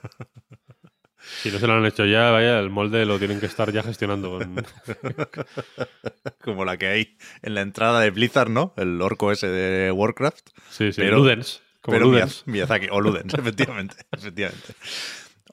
Si 1.41 1.51
no 1.51 1.59
se 1.59 1.67
lo 1.67 1.73
han 1.73 1.85
hecho 1.85 2.05
ya, 2.05 2.31
vaya, 2.31 2.59
el 2.59 2.69
molde 2.69 3.05
lo 3.05 3.19
tienen 3.19 3.39
que 3.39 3.47
estar 3.47 3.71
ya 3.71 3.83
gestionando. 3.83 4.39
Como 6.41 6.63
la 6.63 6.77
que 6.77 6.87
hay 6.87 7.17
en 7.41 7.53
la 7.53 7.61
entrada 7.61 7.99
de 7.99 8.11
Blizzard, 8.11 8.49
¿no? 8.49 8.73
El 8.77 9.01
orco 9.01 9.31
ese 9.31 9.47
de 9.47 9.91
Warcraft. 9.91 10.49
Sí, 10.69 10.93
sí, 10.93 11.01
pero, 11.01 11.17
Ludens. 11.17 11.61
Como 11.81 11.99
Ludens. 11.99 12.43
Miyazaki, 12.45 12.87
o 12.91 13.01
Ludens, 13.01 13.33
efectivamente, 13.37 13.95
efectivamente. 14.11 14.73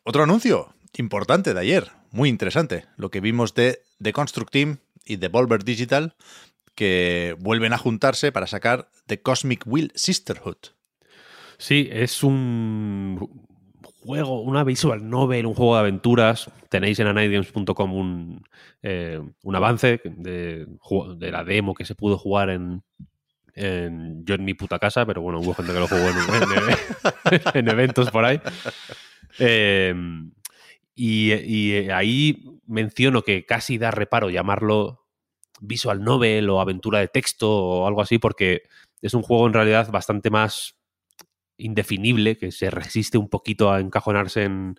Otro 0.05 0.23
anuncio 0.23 0.75
importante 0.99 1.55
de 1.55 1.61
ayer, 1.61 1.91
muy 2.11 2.29
interesante, 2.29 2.85
lo 2.97 3.11
que 3.11 3.21
vimos 3.21 3.55
de 3.55 3.81
The 4.03 4.13
Construct 4.13 4.53
Team 4.53 4.79
y 5.05 5.17
de 5.17 5.29
Volver 5.29 5.65
Digital, 5.65 6.15
que 6.75 7.37
vuelven 7.39 7.73
a 7.73 7.79
juntarse 7.79 8.33
para 8.33 8.47
sacar 8.47 8.89
The 9.07 9.21
Cosmic 9.21 9.63
Wheel 9.67 9.93
Sisterhood. 9.95 10.57
Sí, 11.59 11.89
es 11.91 12.23
un 12.23 13.53
juego, 14.05 14.41
una 14.43 14.65
visual 14.65 15.09
novel, 15.09 15.47
un 15.47 15.55
juego 15.55 15.75
de 15.75 15.81
aventuras. 15.81 16.51
Tenéis 16.69 16.99
en 16.99 17.07
anaidiums.com 17.07 17.95
un, 17.95 18.43
eh, 18.83 19.21
un 19.43 19.57
avance 19.57 20.01
de, 20.05 20.67
la 21.19 21.45
demo 21.45 21.75
que 21.75 21.85
se 21.85 21.95
pudo 21.95 22.19
jugar 22.19 22.51
en, 22.51 22.83
en, 23.55 24.25
yo 24.25 24.35
en 24.35 24.45
mi 24.45 24.55
puta 24.55 24.79
casa, 24.79 25.07
pero 25.07 25.23
bueno, 25.23 25.41
hubo 25.41 25.55
gente 25.55 25.73
que 25.73 25.79
lo 25.79 25.89
jugó 25.89 26.09
en, 27.55 27.69
eventos 27.69 28.11
por 28.11 28.25
ahí. 28.25 28.41
Eh, 29.39 29.95
y, 30.95 31.91
ahí 31.91 32.45
menciono 32.67 33.23
que 33.23 33.45
casi 33.45 33.79
da 33.79 33.91
reparo 33.91 34.31
llamarlo 34.31 35.07
visual 35.61 36.03
novel 36.03 36.51
o 36.51 36.61
aventura 36.61 37.01
de 37.01 37.09
texto 37.09 37.51
o 37.51 37.87
algo 37.87 38.01
así, 38.01 38.19
porque 38.19 38.63
es 39.03 39.15
un 39.15 39.23
juego 39.23 39.47
en 39.47 39.55
realidad 39.55 39.91
bastante 39.91 40.31
más 40.31 40.79
indefinible, 41.57 42.37
que 42.37 42.53
se 42.53 42.71
resiste 42.71 43.19
un 43.19 43.29
poquito 43.29 43.71
a 43.71 43.81
encajonarse 43.81 44.45
en, 44.45 44.77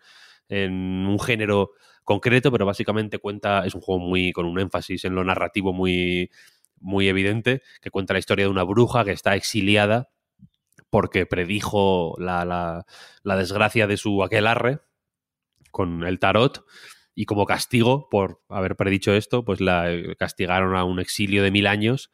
un 0.49 1.19
género 1.19 1.71
concreto, 2.03 2.51
pero 2.51 2.65
básicamente 2.65 3.17
cuenta, 3.17 3.65
es 3.65 3.73
un 3.73 3.81
juego 3.81 3.99
muy 3.99 4.31
con 4.31 4.45
un 4.45 4.59
énfasis 4.59 5.05
en 5.05 5.15
lo 5.15 5.23
narrativo 5.23 5.73
muy, 5.73 6.29
muy 6.79 7.07
evidente, 7.07 7.63
que 7.81 7.89
cuenta 7.89 8.13
la 8.13 8.19
historia 8.19 8.45
de 8.45 8.51
una 8.51 8.63
bruja 8.63 9.03
que 9.03 9.11
está 9.11 9.35
exiliada 9.35 10.09
porque 10.91 11.25
predijo 11.25 12.15
la, 12.19 12.45
la, 12.45 12.85
la 13.23 13.35
desgracia 13.35 13.87
de 13.87 13.97
su 13.97 14.23
aquelarre 14.23 14.81
con 15.75 16.05
el 16.05 16.19
tarot 16.19 16.63
y 17.13 17.25
como 17.25 17.45
castigo 17.45 18.07
por 18.09 18.41
haber 18.47 18.77
predicho 18.77 19.11
esto, 19.11 19.43
pues 19.43 19.59
la 19.59 19.91
eh, 19.91 20.15
castigaron 20.17 20.73
a 20.73 20.85
un 20.85 21.01
exilio 21.01 21.43
de 21.43 21.51
mil 21.51 21.67
años 21.67 22.11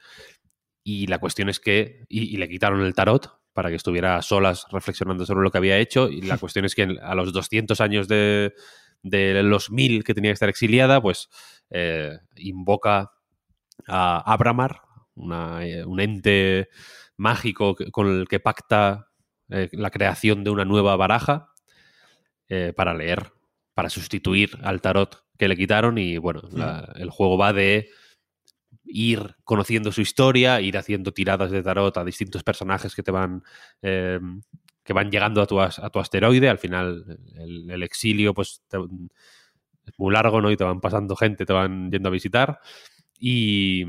y 0.84 1.06
la 1.06 1.20
cuestión 1.20 1.48
es 1.48 1.60
que, 1.60 2.03
y, 2.10 2.38
le 2.38 2.50
quitaron 2.50 2.82
el 2.82 2.96
tarot 2.96 3.39
para 3.53 3.70
que 3.70 3.75
estuviera 3.75 4.20
solas 4.24 4.65
reflexionando 4.72 5.27
sobre 5.27 5.44
lo 5.44 5.51
que 5.51 5.60
había 5.60 5.77
hecho 5.77 6.10
y 6.10 6.24
la 6.24 6.38
cuestión 6.39 6.65
es 6.65 6.74
que 6.74 6.98
a 7.03 7.13
los 7.13 7.34
200 7.34 7.80
años 7.82 8.08
de, 8.08 8.56
de 9.03 9.44
los 9.44 9.70
mil 9.70 10.03
que 10.03 10.15
tenía 10.15 10.32
que 10.32 10.41
estar 10.41 10.50
exiliada, 10.50 11.00
pues 11.00 11.30
eh, 11.70 12.18
invoca 12.38 13.12
a 13.88 14.34
Abramar, 14.34 14.82
eh, 15.62 15.86
un 15.86 16.00
ente 16.00 16.70
mágico 17.15 17.75
con 17.91 18.08
el 18.08 18.27
que 18.27 18.39
pacta 18.39 19.10
la 19.50 19.91
creación 19.91 20.44
de 20.44 20.50
una 20.50 20.65
nueva 20.65 20.96
baraja 20.96 21.50
para 22.75 22.94
leer 22.94 23.32
para 23.81 23.89
sustituir 23.89 24.59
al 24.61 24.79
tarot 24.79 25.23
que 25.39 25.47
le 25.47 25.57
quitaron 25.57 25.97
y 25.97 26.19
bueno, 26.19 26.43
el 26.93 27.09
juego 27.09 27.35
va 27.35 27.51
de 27.51 27.89
ir 28.85 29.38
conociendo 29.43 29.91
su 29.91 30.01
historia, 30.01 30.61
ir 30.61 30.77
haciendo 30.77 31.11
tiradas 31.13 31.50
de 31.50 31.63
tarot 31.63 31.97
a 31.97 32.05
distintos 32.05 32.43
personajes 32.43 32.93
que 32.93 33.01
te 33.01 33.09
van 33.09 33.41
em, 33.81 34.43
que 34.83 34.93
van 34.93 35.09
llegando 35.09 35.41
a 35.41 35.47
tu, 35.47 35.59
a 35.59 35.89
tu 35.91 36.00
asteroide. 36.00 36.47
Al 36.47 36.59
final 36.59 37.17
el, 37.33 37.81
exilio 37.81 38.35
pues 38.35 38.61
es 38.71 39.93
muy 39.97 40.13
largo, 40.13 40.39
¿no? 40.41 40.51
Y 40.51 40.57
te 40.57 40.63
van 40.63 40.79
pasando 40.79 41.15
gente, 41.15 41.47
te 41.47 41.53
van 41.53 41.89
yendo 41.89 42.09
a 42.09 42.11
visitar 42.11 42.59
y 43.19 43.83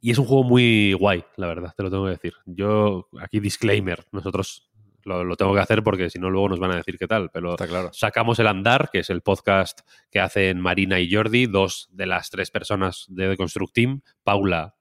y 0.00 0.12
es 0.12 0.18
un 0.18 0.26
juego 0.26 0.44
muy 0.44 0.92
guay, 0.94 1.24
la 1.36 1.48
verdad, 1.48 1.74
te 1.76 1.82
lo 1.82 1.90
tengo 1.90 2.04
que 2.04 2.10
decir. 2.10 2.34
Yo, 2.46 3.08
aquí 3.20 3.40
disclaimer, 3.40 4.04
nosotros 4.10 4.68
lo, 5.04 5.36
tengo 5.36 5.54
que 5.54 5.60
hacer 5.60 5.82
porque 5.82 6.10
si 6.10 6.18
no 6.18 6.30
luego 6.30 6.48
nos 6.48 6.58
van 6.58 6.72
a 6.72 6.76
decir 6.76 6.98
qué 6.98 7.06
tal. 7.06 7.30
Pero 7.30 7.56
sacamos 7.92 8.38
el 8.38 8.46
Andar, 8.46 8.90
que 8.92 9.00
es 9.00 9.10
el 9.10 9.22
podcast 9.22 9.80
que 10.10 10.20
hacen 10.20 10.60
Marina 10.60 11.00
y 11.00 11.12
Jordi, 11.12 11.46
dos 11.46 11.88
de 11.92 12.06
las 12.06 12.30
tres 12.30 12.50
personas 12.50 13.06
de 13.08 13.30
The 13.30 13.36
Construct 13.36 13.74
Team. 13.74 14.02
Paula, 14.22 14.76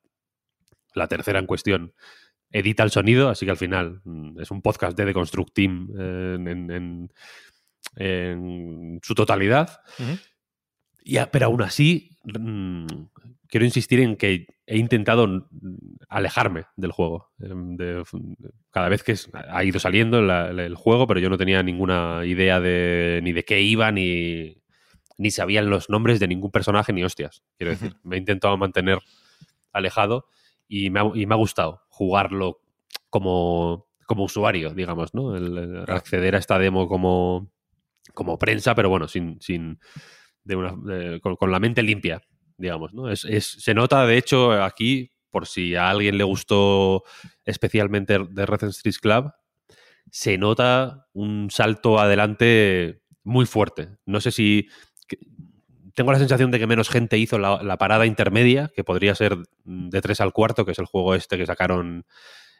la 0.93 1.07
tercera 1.07 1.39
en 1.39 1.45
cuestión, 1.45 1.93
edita 2.51 2.83
el 2.83 2.91
sonido, 2.91 3.29
así 3.29 3.45
que 3.45 3.51
al 3.51 3.57
final 3.57 4.01
mm, 4.03 4.39
es 4.41 4.51
un 4.51 4.61
podcast 4.61 4.97
de 4.97 5.05
The 5.05 5.13
Construct 5.13 5.53
Team 5.53 5.89
en, 5.97 7.09
su 9.01 9.15
totalidad. 9.15 9.81
y, 11.03 11.17
pero 11.31 11.47
aún 11.47 11.61
así, 11.61 12.17
mm, 12.25 12.85
quiero 13.47 13.65
insistir 13.65 13.99
en 13.99 14.15
que 14.15 14.47
he 14.71 14.77
intentado 14.77 15.49
alejarme 16.07 16.63
del 16.77 16.93
juego. 16.93 17.29
Em, 17.41 17.75
cada 18.69 18.87
vez 18.87 19.03
que 19.03 19.15
ha 19.33 19.63
ido 19.65 19.81
saliendo 19.81 20.19
el 20.19 20.75
juego, 20.75 21.07
pero 21.07 21.19
yo 21.19 21.29
no 21.29 21.37
tenía 21.37 21.61
ninguna 21.61 22.21
idea 22.25 22.61
de 22.61 23.19
ni 23.21 23.33
de 23.33 23.43
qué 23.43 23.59
iba, 23.59 23.91
ni, 23.91 24.63
ni 25.17 25.29
sabían 25.29 25.69
los 25.69 25.89
nombres 25.89 26.21
de 26.21 26.29
ningún 26.29 26.51
personaje, 26.51 26.93
ni 26.93 27.03
hostias. 27.03 27.43
Quiero 27.57 27.71
decir, 27.71 27.97
me 28.03 28.15
he 28.15 28.19
intentado 28.19 28.55
mantener 28.55 28.99
alejado 29.73 30.27
y 30.69 30.89
me 30.89 31.01
ha, 31.01 31.35
gustado 31.35 31.81
jugarlo 31.89 32.61
como, 33.09 33.89
como 34.05 34.23
usuario, 34.23 34.73
digamos, 34.73 35.13
¿no? 35.13 35.35
El, 35.35 35.83
acceder 35.89 36.35
a 36.35 36.39
esta 36.39 36.57
demo 36.59 36.87
como, 36.87 37.51
como 38.13 38.39
prensa, 38.39 38.73
pero 38.73 38.87
bueno, 38.87 39.09
sin, 39.09 39.37
sin 39.41 39.79
de 40.45 40.55
una, 40.55 41.19
con 41.19 41.51
la 41.51 41.59
mente 41.59 41.83
limpia 41.83 42.21
digamos, 42.61 42.93
¿no? 42.93 43.09
Es, 43.09 43.21
se 43.21 43.73
nota, 43.73 44.05
de 44.05 44.17
hecho, 44.17 44.53
aquí, 44.63 45.11
por 45.29 45.47
si 45.47 45.75
a 45.75 45.89
alguien 45.89 46.17
le 46.17 46.23
gustó 46.23 47.03
especialmente 47.45 48.19
de 48.29 48.45
Red 48.45 48.63
Street 48.69 48.95
Club, 49.01 49.31
se 50.09 50.37
nota 50.37 51.07
un 51.13 51.49
salto 51.51 51.99
adelante 51.99 53.01
muy 53.23 53.45
fuerte. 53.45 53.89
No 54.05 54.21
sé 54.21 54.31
si 54.31 54.67
tengo 55.93 56.11
la 56.11 56.19
sensación 56.19 56.51
de 56.51 56.59
que 56.59 56.67
menos 56.67 56.89
gente 56.89 57.17
hizo 57.17 57.37
la, 57.37 57.61
la 57.63 57.77
parada 57.77 58.05
intermedia, 58.05 58.71
que 58.75 58.83
podría 58.83 59.15
ser 59.15 59.37
de 59.63 60.01
3 60.01 60.21
al 60.21 60.33
cuarto, 60.33 60.65
que 60.65 60.71
es 60.71 60.79
el 60.79 60.85
juego 60.85 61.15
este 61.15 61.37
que 61.37 61.45
sacaron 61.45 62.05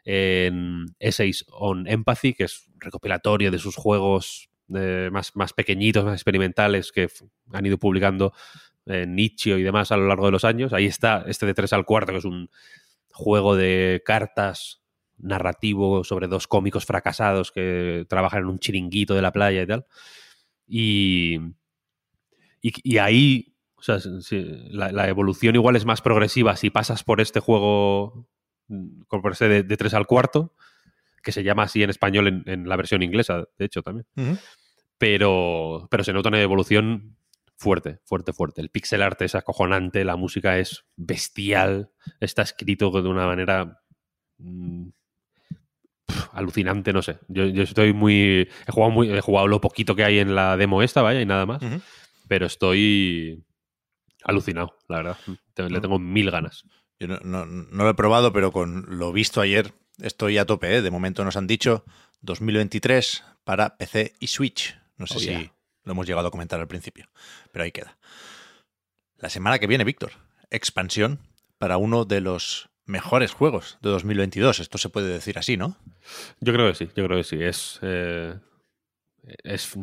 en 0.04 0.86
Essays 0.98 1.44
on 1.50 1.86
Empathy, 1.86 2.34
que 2.34 2.44
es 2.44 2.66
recopilatorio 2.78 3.50
de 3.50 3.58
sus 3.58 3.76
juegos 3.76 4.50
eh, 4.74 5.10
más, 5.12 5.36
más 5.36 5.52
pequeñitos, 5.52 6.04
más 6.04 6.14
experimentales 6.14 6.92
que 6.92 7.08
han 7.52 7.66
ido 7.66 7.78
publicando 7.78 8.32
en 8.86 9.14
Nichio 9.14 9.58
y 9.58 9.62
demás 9.62 9.92
a 9.92 9.96
lo 9.96 10.06
largo 10.08 10.26
de 10.26 10.32
los 10.32 10.44
años. 10.44 10.72
Ahí 10.72 10.86
está 10.86 11.24
este 11.26 11.46
de 11.46 11.54
3 11.54 11.72
al 11.72 11.84
cuarto, 11.84 12.12
que 12.12 12.18
es 12.18 12.24
un 12.24 12.50
juego 13.10 13.56
de 13.56 14.02
cartas 14.04 14.82
narrativo 15.18 16.02
sobre 16.04 16.26
dos 16.26 16.48
cómicos 16.48 16.84
fracasados 16.84 17.52
que 17.52 18.06
trabajan 18.08 18.42
en 18.42 18.48
un 18.48 18.58
chiringuito 18.58 19.14
de 19.14 19.22
la 19.22 19.32
playa 19.32 19.62
y 19.62 19.66
tal. 19.66 19.86
Y, 20.66 21.36
y, 22.60 22.72
y 22.82 22.98
ahí, 22.98 23.54
o 23.76 23.82
sea, 23.82 24.00
si- 24.00 24.42
la, 24.70 24.90
la 24.92 25.08
evolución 25.08 25.54
igual 25.54 25.76
es 25.76 25.84
más 25.84 26.00
progresiva 26.02 26.56
si 26.56 26.70
pasas 26.70 27.04
por 27.04 27.20
este 27.20 27.40
juego, 27.40 28.26
mm, 28.68 29.02
por 29.08 29.32
este 29.32 29.48
de, 29.48 29.62
de 29.62 29.76
3 29.76 29.94
al 29.94 30.06
cuarto, 30.06 30.54
que 31.22 31.32
se 31.32 31.44
llama 31.44 31.64
así 31.64 31.82
en 31.82 31.90
español 31.90 32.26
en, 32.28 32.42
en 32.46 32.68
la 32.68 32.76
versión 32.76 33.02
inglesa, 33.02 33.44
de 33.58 33.64
hecho, 33.64 33.82
también. 33.82 34.06
Pero, 34.98 35.88
pero 35.90 36.04
se 36.04 36.12
nota 36.12 36.28
una 36.28 36.40
evolución 36.40 37.16
fuerte, 37.62 38.00
fuerte, 38.04 38.32
fuerte. 38.32 38.60
El 38.60 38.70
pixel 38.70 39.02
art 39.02 39.20
es 39.22 39.34
acojonante, 39.34 40.04
la 40.04 40.16
música 40.16 40.58
es 40.58 40.84
bestial, 40.96 41.90
está 42.20 42.42
escrito 42.42 42.90
de 42.90 43.08
una 43.08 43.26
manera 43.26 43.80
mm, 44.38 44.88
alucinante, 46.32 46.92
no 46.92 47.02
sé. 47.02 47.18
Yo, 47.28 47.46
yo 47.46 47.62
estoy 47.62 47.92
muy 47.92 48.48
he, 48.66 48.72
jugado 48.72 48.90
muy. 48.92 49.10
he 49.10 49.20
jugado 49.20 49.48
lo 49.48 49.60
poquito 49.60 49.94
que 49.94 50.04
hay 50.04 50.18
en 50.18 50.34
la 50.34 50.56
demo 50.56 50.82
esta, 50.82 51.02
vaya, 51.02 51.20
y 51.20 51.26
nada 51.26 51.46
más. 51.46 51.62
Pero 52.28 52.46
estoy 52.46 53.44
alucinado, 54.24 54.76
la 54.88 54.96
verdad. 54.98 55.16
Te- 55.54 55.68
Le 55.68 55.80
tengo 55.80 55.98
mil 55.98 56.30
ganas. 56.30 56.64
Yo 56.98 57.08
no, 57.08 57.18
no- 57.24 57.46
no 57.46 57.84
lo 57.84 57.90
he 57.90 57.94
probado, 57.94 58.32
pero 58.32 58.52
con 58.52 58.98
lo 58.98 59.12
visto 59.12 59.40
ayer 59.40 59.72
estoy 59.98 60.38
a 60.38 60.46
tope. 60.46 60.76
¿eh? 60.76 60.82
De 60.82 60.90
momento 60.90 61.24
nos 61.24 61.36
han 61.36 61.46
dicho 61.46 61.84
2023 62.20 63.24
para 63.44 63.76
PC 63.76 64.14
y 64.20 64.28
Switch. 64.28 64.78
No 64.96 65.06
sé 65.06 65.14
Oh, 65.16 65.18
si 65.18 65.26
yeah. 65.26 65.52
Lo 65.84 65.92
hemos 65.92 66.06
llegado 66.06 66.28
a 66.28 66.30
comentar 66.30 66.60
al 66.60 66.68
principio, 66.68 67.08
pero 67.52 67.64
ahí 67.64 67.72
queda. 67.72 67.98
La 69.16 69.30
semana 69.30 69.58
que 69.58 69.66
viene, 69.66 69.84
Víctor, 69.84 70.12
expansión 70.50 71.20
para 71.58 71.76
uno 71.76 72.04
de 72.04 72.20
los 72.20 72.70
mejores 72.86 73.32
juegos 73.32 73.78
de 73.82 73.90
2022. 73.90 74.60
Esto 74.60 74.78
se 74.78 74.88
puede 74.88 75.12
decir 75.12 75.38
así, 75.38 75.56
¿no? 75.56 75.76
Yo 76.40 76.52
creo 76.52 76.68
que 76.68 76.74
sí, 76.74 76.88
yo 76.94 77.04
creo 77.06 77.18
que 77.18 77.24
sí. 77.24 77.42
Es, 77.42 77.78
eh, 77.82 78.38
es 79.44 79.74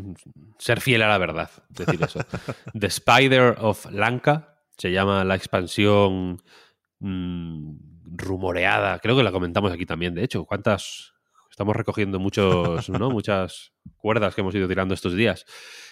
ser 0.58 0.82
fiel 0.82 1.02
a 1.02 1.08
la 1.08 1.18
verdad, 1.18 1.50
decir 1.70 2.02
eso. 2.04 2.20
The 2.80 2.88
Spider 2.88 3.56
of 3.60 3.90
Lanka 3.92 4.60
se 4.78 4.92
llama 4.92 5.24
la 5.24 5.36
expansión 5.36 6.42
mm, 7.00 7.76
rumoreada. 8.06 9.00
Creo 9.00 9.16
que 9.16 9.24
la 9.24 9.32
comentamos 9.32 9.72
aquí 9.72 9.86
también, 9.86 10.16
de 10.16 10.24
hecho. 10.24 10.46
¿Cuántas? 10.46 11.14
Estamos 11.60 11.76
recogiendo 11.76 12.20
muchos, 12.20 12.88
¿no? 12.88 13.10
muchas 13.12 13.74
cuerdas 13.98 14.34
que 14.34 14.40
hemos 14.40 14.56
ido 14.56 14.70
tirando 14.70 14.94
estos 14.94 15.14
días. 15.14 15.44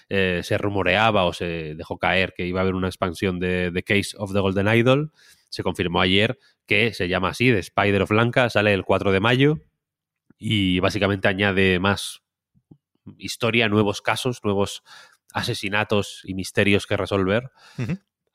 Eh, 0.08 0.40
se 0.42 0.58
rumoreaba 0.58 1.26
o 1.26 1.34
se 1.34 1.76
dejó 1.76 2.00
caer 2.00 2.34
que 2.34 2.46
iba 2.48 2.62
a 2.62 2.64
haber 2.64 2.74
una 2.74 2.88
expansión 2.88 3.38
de 3.38 3.70
The 3.74 3.84
Case 3.84 4.16
of 4.18 4.32
the 4.32 4.40
Golden 4.40 4.70
Idol. 4.74 5.12
Se 5.50 5.64
confirmó 5.64 6.00
ayer 6.00 6.40
que 6.68 6.94
se 6.94 7.10
llama 7.10 7.32
así, 7.32 7.52
The 7.52 7.60
Spider 7.60 8.04
of 8.04 8.12
Lanka, 8.12 8.50
sale 8.50 8.74
el 8.74 8.86
4 8.86 9.12
de 9.12 9.20
mayo 9.20 9.58
y 10.38 10.80
básicamente 10.80 11.28
añade 11.28 11.80
más 11.80 12.22
historia, 13.18 13.68
nuevos 13.68 14.02
casos, 14.02 14.40
nuevos 14.46 14.84
asesinatos 15.34 16.22
y 16.24 16.34
misterios 16.34 16.88
que 16.88 16.96
resolver 16.96 17.52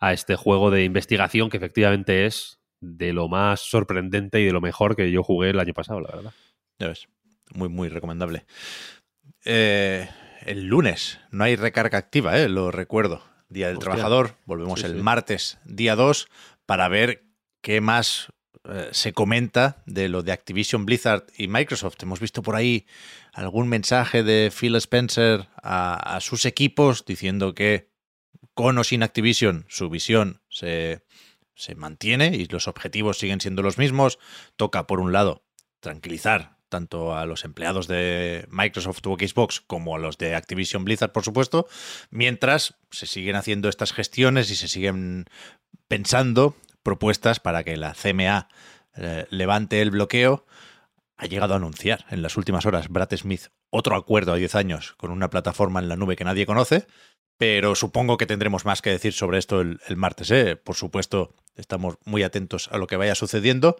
a 0.01 0.13
este 0.13 0.37
juego 0.37 0.71
de 0.71 0.85
investigación 0.85 1.49
que 1.49 1.57
efectivamente 1.57 2.27
es 2.27 2.61
de 2.83 3.15
lo 3.15 3.29
más 3.29 3.61
sorprendente 3.61 4.39
y 4.43 4.45
de 4.45 4.53
lo 4.53 4.61
mejor 4.61 4.97
que 4.97 5.11
yo 5.11 5.23
jugué 5.23 5.49
el 5.49 5.61
año 5.61 5.73
pasado, 5.73 6.03
la 6.03 6.15
verdad. 6.15 6.35
Ya 6.79 6.89
ves. 6.89 7.09
Muy, 7.55 7.69
muy 7.69 7.89
recomendable. 7.89 8.45
Eh, 9.45 10.09
el 10.45 10.67
lunes 10.67 11.21
no 11.31 11.45
hay 11.45 11.57
recarga 11.57 11.99
activa, 11.99 12.39
¿eh? 12.39 12.49
lo 12.49 12.71
recuerdo. 12.71 13.23
Día 13.49 13.69
del 13.69 13.77
Hostia. 13.77 13.93
Trabajador. 13.93 14.37
Volvemos 14.47 14.81
Sí, 14.81 14.87
el 14.87 14.97
sí. 14.97 15.03
martes, 15.03 15.59
día 15.65 15.95
2, 15.95 16.29
para 16.65 16.89
ver 16.89 17.25
qué 17.61 17.81
más 17.81 18.29
eh, 18.65 18.89
se 18.93 19.13
comenta 19.13 19.83
de 19.87 20.09
lo 20.09 20.23
de 20.23 20.33
Activision 20.33 20.87
Blizzard 20.87 21.27
y 21.37 21.49
Microsoft. 21.49 21.97
Hemos 22.03 22.21
visto 22.21 22.43
por 22.43 22.57
ahí 22.57 22.87
algún 23.35 23.69
mensaje 23.69 24.23
de 24.23 24.51
Phil 24.59 24.75
Spencer 24.77 25.49
a, 25.63 26.17
a 26.17 26.21
sus 26.21 26.45
equipos 26.47 27.05
diciendo 27.05 27.55
que 27.55 27.91
con 28.55 28.79
o 28.79 28.85
sin 28.85 29.03
Activision 29.03 29.67
su 29.69 29.91
visión 29.91 30.41
se, 30.49 31.05
se 31.55 31.75
mantiene 31.75 32.35
y 32.37 32.47
los 32.47 32.69
objetivos 32.69 33.19
siguen 33.19 33.41
siendo 33.41 33.63
los 33.63 33.77
mismos. 33.79 34.19
Toca, 34.57 34.87
por 34.87 35.01
un 35.01 35.13
lado, 35.13 35.45
tranquilizar 35.81 36.57
tanto 36.73 37.15
a 37.15 37.27
los 37.27 37.45
empleados 37.45 37.87
de 37.87 38.47
Microsoft 38.51 39.07
o 39.07 39.17
Xbox 39.17 39.61
como 39.61 39.95
a 39.95 39.99
los 39.99 40.17
de 40.17 40.35
Activision 40.35 40.87
Blizzard, 40.87 41.13
por 41.13 41.23
supuesto, 41.23 41.69
mientras 42.11 42.77
se 42.91 43.05
siguen 43.05 43.37
haciendo 43.37 43.69
estas 43.69 43.93
gestiones 43.93 44.51
y 44.51 44.57
se 44.57 44.69
siguen 44.69 45.27
pensando 45.87 46.57
propuestas 46.83 47.41
para 47.41 47.63
que 47.63 47.77
la 47.77 47.93
CMA 47.93 48.49
eh, 48.97 49.27
levante 49.29 49.83
el 49.83 49.91
bloqueo. 49.91 50.47
Ha 51.19 51.27
llegado 51.27 51.53
a 51.53 51.59
anunciar 51.59 52.07
en 52.09 52.23
las 52.23 52.39
últimas 52.39 52.65
horas 52.65 52.89
Brad 52.89 53.15
Smith 53.15 53.49
otro 53.69 53.95
acuerdo 53.95 54.33
a 54.33 54.37
10 54.37 54.55
años 54.55 54.95
con 54.97 55.11
una 55.11 55.29
plataforma 55.29 55.79
en 55.79 55.91
la 55.91 55.97
nube 55.97 56.17
que 56.17 56.25
nadie 56.25 56.47
conoce, 56.47 56.87
pero 57.37 57.75
supongo 57.75 58.17
que 58.17 58.27
tendremos 58.27 58.65
más 58.65 58.81
que 58.81 58.91
decir 58.91 59.13
sobre 59.13 59.39
esto 59.39 59.61
el, 59.61 59.79
martes. 59.97 60.31
¿eh? 60.31 60.57
Por 60.57 60.75
supuesto, 60.75 61.35
estamos 61.55 61.97
muy 62.07 62.23
atentos 62.23 62.71
a 62.73 62.79
lo 62.79 62.87
que 62.87 62.97
vaya 62.97 63.15
sucediendo, 63.15 63.77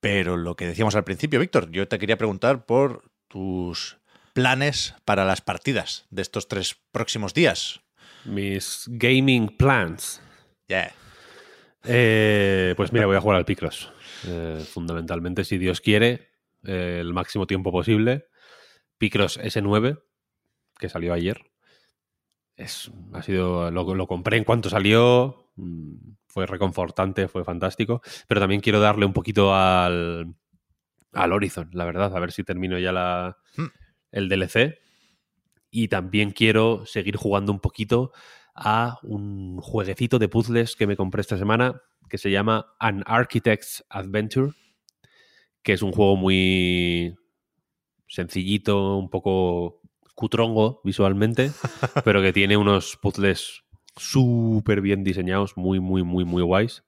pero 0.00 0.36
lo 0.36 0.56
que 0.56 0.66
decíamos 0.66 0.94
al 0.94 1.04
principio, 1.04 1.40
Víctor, 1.40 1.70
yo 1.70 1.88
te 1.88 1.98
quería 1.98 2.16
preguntar 2.16 2.66
por 2.66 3.10
tus 3.28 3.98
planes 4.32 4.94
para 5.04 5.24
las 5.24 5.40
partidas 5.40 6.06
de 6.10 6.22
estos 6.22 6.48
tres 6.48 6.76
próximos 6.92 7.34
días. 7.34 7.80
Mis 8.24 8.84
gaming 8.86 9.48
plans. 9.56 10.22
Yeah. 10.68 10.92
Eh, 11.84 12.74
pues 12.76 12.92
mira, 12.92 13.06
voy 13.06 13.16
a 13.16 13.20
jugar 13.20 13.38
al 13.38 13.44
Picross. 13.44 13.90
Eh, 14.26 14.64
fundamentalmente, 14.72 15.44
si 15.44 15.58
Dios 15.58 15.80
quiere, 15.80 16.28
eh, 16.64 16.98
el 17.00 17.12
máximo 17.12 17.46
tiempo 17.46 17.72
posible. 17.72 18.26
Picross 18.98 19.38
S9, 19.38 20.02
que 20.78 20.88
salió 20.88 21.12
ayer. 21.12 21.50
Es, 22.56 22.90
ha 23.12 23.22
sido, 23.22 23.70
lo, 23.70 23.94
lo 23.94 24.06
compré 24.06 24.36
en 24.36 24.44
cuanto 24.44 24.68
salió. 24.68 25.52
Fue 26.38 26.46
reconfortante, 26.46 27.26
fue 27.26 27.42
fantástico. 27.42 28.00
Pero 28.28 28.40
también 28.40 28.60
quiero 28.60 28.78
darle 28.78 29.04
un 29.04 29.12
poquito 29.12 29.52
al, 29.56 30.36
al 31.12 31.32
Horizon, 31.32 31.68
la 31.72 31.84
verdad. 31.84 32.16
A 32.16 32.20
ver 32.20 32.30
si 32.30 32.44
termino 32.44 32.78
ya 32.78 32.92
la, 32.92 33.36
Hmm. 33.56 33.66
el 34.12 34.28
DLC. 34.28 34.78
Y 35.72 35.88
también 35.88 36.30
quiero 36.30 36.86
seguir 36.86 37.16
jugando 37.16 37.50
un 37.50 37.58
poquito 37.58 38.12
a 38.54 39.00
un 39.02 39.60
jueguecito 39.60 40.20
de 40.20 40.28
puzzles 40.28 40.76
que 40.76 40.86
me 40.86 40.96
compré 40.96 41.22
esta 41.22 41.36
semana 41.36 41.82
que 42.08 42.18
se 42.18 42.30
llama 42.30 42.72
An 42.78 43.02
Architect's 43.04 43.84
Adventure, 43.88 44.52
que 45.64 45.72
es 45.72 45.82
un 45.82 45.90
juego 45.90 46.14
muy 46.14 47.16
sencillito, 48.06 48.96
un 48.96 49.10
poco 49.10 49.80
cutrongo 50.14 50.80
visualmente, 50.84 51.50
pero 52.04 52.22
que 52.22 52.32
tiene 52.32 52.56
unos 52.56 52.96
puzzles 53.02 53.64
súper 53.98 54.80
bien 54.80 55.04
diseñados, 55.04 55.56
muy, 55.56 55.80
muy, 55.80 56.02
muy, 56.02 56.24
muy 56.24 56.42
guays 56.42 56.84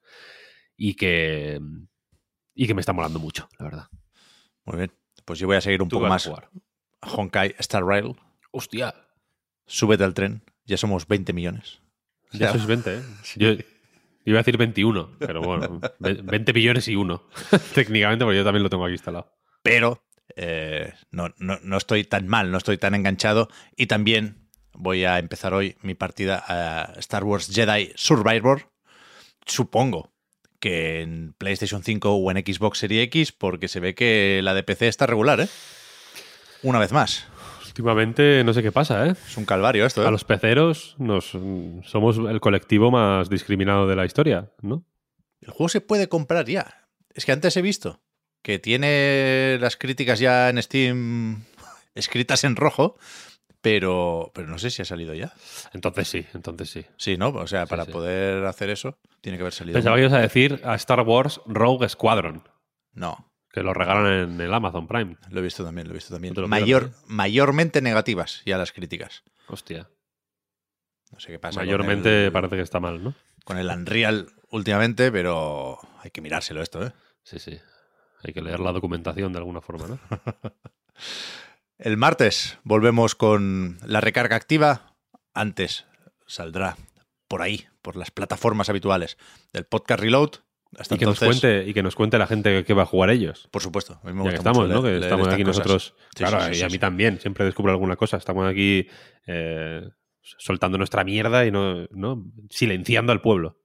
y 0.77 0.95
que, 0.95 1.59
y 2.55 2.67
que 2.67 2.73
me 2.73 2.79
está 2.81 2.93
molando 2.93 3.19
mucho, 3.19 3.47
la 3.59 3.65
verdad. 3.65 3.87
Muy 4.65 4.77
bien. 4.77 4.91
Pues 5.25 5.39
yo 5.39 5.47
voy 5.47 5.57
a 5.57 5.61
seguir 5.61 5.81
un 5.81 5.89
poco 5.89 6.07
más 6.07 6.25
jugar. 6.25 6.49
Honkai 7.01 7.55
Star 7.59 7.83
Rail. 7.85 8.15
Hostia, 8.51 8.93
Súbete 9.65 10.03
al 10.03 10.13
tren. 10.13 10.43
Ya 10.65 10.77
somos 10.77 11.07
20 11.07 11.31
millones. 11.33 11.81
O 12.33 12.37
ya 12.37 12.39
sea, 12.39 12.51
sois 12.53 12.65
20, 12.65 12.95
¿eh? 12.97 13.01
Yo 13.37 13.49
iba 14.25 14.39
a 14.39 14.43
decir 14.43 14.57
21, 14.57 15.15
pero 15.19 15.41
bueno, 15.41 15.79
ve- 15.99 16.21
20 16.23 16.53
millones 16.53 16.87
y 16.87 16.95
uno, 16.95 17.23
técnicamente, 17.73 18.23
porque 18.25 18.37
yo 18.37 18.43
también 18.43 18.61
lo 18.63 18.69
tengo 18.69 18.85
aquí 18.85 18.93
instalado. 18.93 19.33
pero 19.63 20.03
eh, 20.35 20.93
no, 21.11 21.33
no- 21.37 21.59
no 21.63 21.77
estoy 21.77 22.03
tan 22.03 22.27
mal, 22.27 22.51
no 22.51 22.57
estoy 22.57 22.77
tan 22.77 22.93
enganchado. 22.95 23.49
Y 23.75 23.87
también 23.87 24.40
voy 24.73 25.05
a 25.05 25.19
empezar 25.19 25.53
hoy 25.53 25.77
mi 25.81 25.95
partida 25.95 26.43
a 26.47 26.93
Star 26.99 27.23
Wars 27.23 27.49
Jedi 27.53 27.91
Survivor. 27.95 28.69
Supongo 29.45 30.11
que 30.59 31.01
en 31.01 31.33
PlayStation 31.37 31.83
5 31.83 32.13
o 32.13 32.31
en 32.31 32.37
Xbox 32.37 32.79
Series 32.79 33.03
X, 33.05 33.31
porque 33.31 33.67
se 33.67 33.79
ve 33.79 33.95
que 33.95 34.41
la 34.43 34.53
de 34.53 34.63
PC 34.63 34.87
está 34.87 35.07
regular, 35.07 35.41
¿eh? 35.41 35.47
Una 36.63 36.79
vez 36.79 36.91
más. 36.91 37.27
Últimamente 37.65 38.43
no 38.43 38.53
sé 38.53 38.61
qué 38.61 38.71
pasa, 38.71 39.07
¿eh? 39.07 39.15
Es 39.27 39.37
un 39.37 39.45
calvario 39.45 39.85
esto, 39.85 40.03
¿eh? 40.03 40.07
A 40.07 40.11
los 40.11 40.23
peceros 40.23 40.95
nos, 40.99 41.31
somos 41.83 42.17
el 42.17 42.39
colectivo 42.39 42.91
más 42.91 43.29
discriminado 43.29 43.87
de 43.87 43.95
la 43.95 44.05
historia, 44.05 44.51
¿no? 44.61 44.85
El 45.41 45.49
juego 45.49 45.69
se 45.69 45.81
puede 45.81 46.07
comprar 46.07 46.45
ya. 46.45 46.87
Es 47.13 47.25
que 47.25 47.31
antes 47.31 47.57
he 47.57 47.61
visto 47.61 48.01
que 48.41 48.59
tiene 48.59 49.57
las 49.59 49.77
críticas 49.77 50.19
ya 50.19 50.49
en 50.49 50.61
Steam 50.61 51.43
escritas 51.95 52.43
en 52.43 52.55
rojo, 52.55 52.97
pero, 53.61 54.31
pero 54.33 54.47
no 54.47 54.57
sé 54.57 54.69
si 54.71 54.81
ha 54.81 54.85
salido 54.85 55.13
ya. 55.13 55.33
Entonces 55.73 56.07
sí, 56.07 56.25
entonces 56.33 56.69
sí. 56.69 56.85
Sí, 56.97 57.17
¿no? 57.17 57.29
O 57.29 57.47
sea, 57.47 57.65
para 57.65 57.85
sí. 57.85 57.91
poder 57.91 58.45
hacer 58.45 58.69
eso, 58.69 58.97
tiene 59.21 59.37
que 59.37 59.43
haber 59.43 59.53
salido. 59.53 59.75
Pensaba 59.75 59.95
que 59.95 60.01
ibas 60.03 60.13
a 60.13 60.19
decir 60.19 60.61
a 60.63 60.75
Star 60.75 61.01
Wars 61.01 61.41
Rogue 61.45 61.87
Squadron, 61.87 62.43
No, 62.93 63.31
que 63.51 63.61
lo 63.63 63.73
regalan 63.73 64.07
en 64.31 64.41
el 64.41 64.53
Amazon 64.53 64.87
Prime. 64.87 65.17
lo 65.29 65.39
he 65.39 65.43
visto 65.43 65.63
también, 65.63 65.87
lo 65.87 65.93
he 65.93 65.97
visto 65.97 66.13
también. 66.13 66.33
Mayor, 66.49 66.89
pierdas, 66.89 67.03
mayormente 67.07 67.81
negativas 67.81 68.41
ya 68.45 68.57
las 68.57 68.71
críticas. 68.71 69.23
Hostia. 69.47 69.89
No 71.11 71.19
sé 71.19 71.27
qué 71.31 71.39
pasa. 71.39 71.59
Mayormente 71.59 72.27
el- 72.27 72.31
parece 72.31 72.55
que 72.55 72.61
está 72.61 72.79
mal, 72.79 73.03
¿no? 73.03 73.13
con 73.43 73.57
el 73.57 73.67
Unreal 73.67 74.27
últimamente, 74.51 75.11
pero 75.11 75.79
hay 76.03 76.11
que 76.11 76.21
mirárselo 76.21 76.61
esto, 76.61 76.85
¿eh? 76.85 76.91
Sí, 77.23 77.39
sí. 77.39 77.59
Hay 78.23 78.33
que 78.33 78.41
leer 78.41 78.59
la 78.59 78.71
documentación 78.71 79.33
de 79.33 79.39
alguna 79.39 79.61
forma, 79.61 79.87
¿no? 79.87 79.99
El 81.83 81.97
martes 81.97 82.59
volvemos 82.63 83.15
con 83.15 83.79
la 83.85 84.01
recarga 84.01 84.35
activa. 84.35 84.95
Antes 85.33 85.85
saldrá 86.27 86.77
por 87.27 87.41
ahí, 87.41 87.65
por 87.81 87.95
las 87.95 88.11
plataformas 88.11 88.69
habituales 88.69 89.17
del 89.51 89.65
podcast 89.65 89.99
Reload. 89.99 90.29
Hasta 90.77 90.95
y, 90.95 90.99
que 90.99 91.05
nos 91.05 91.19
cuente, 91.19 91.65
y 91.67 91.73
que 91.73 91.83
nos 91.83 91.95
cuente 91.95 92.17
la 92.17 92.27
gente 92.27 92.63
que 92.63 92.73
va 92.73 92.83
a 92.83 92.85
jugar 92.85 93.09
ellos. 93.09 93.49
por 93.51 93.61
supuesto, 93.61 93.99
a 94.03 94.07
mí 94.07 94.13
me 94.13 94.19
Ya 94.23 94.29
que 94.29 94.35
gusta 94.37 94.49
estamos, 94.51 94.67
mucho 94.69 94.81
¿no? 94.81 94.87
leer- 94.87 94.99
Que 94.99 95.05
estamos 95.05 95.27
aquí 95.27 95.43
cosas. 95.43 95.57
nosotros. 95.57 95.95
Sí, 96.15 96.23
claro, 96.23 96.45
sí, 96.45 96.53
sí, 96.53 96.59
y 96.61 96.63
a 96.63 96.69
mí 96.69 96.77
también. 96.77 97.19
Siempre 97.19 97.43
descubro 97.45 97.71
alguna 97.71 97.95
cosa. 97.97 98.15
Estamos 98.17 98.47
aquí 98.49 98.87
eh, 99.27 99.89
soltando 100.21 100.77
nuestra 100.77 101.03
mierda 101.03 101.45
y 101.45 101.51
no, 101.51 101.87
no 101.91 102.23
silenciando 102.49 103.11
al 103.11 103.21
pueblo. 103.21 103.59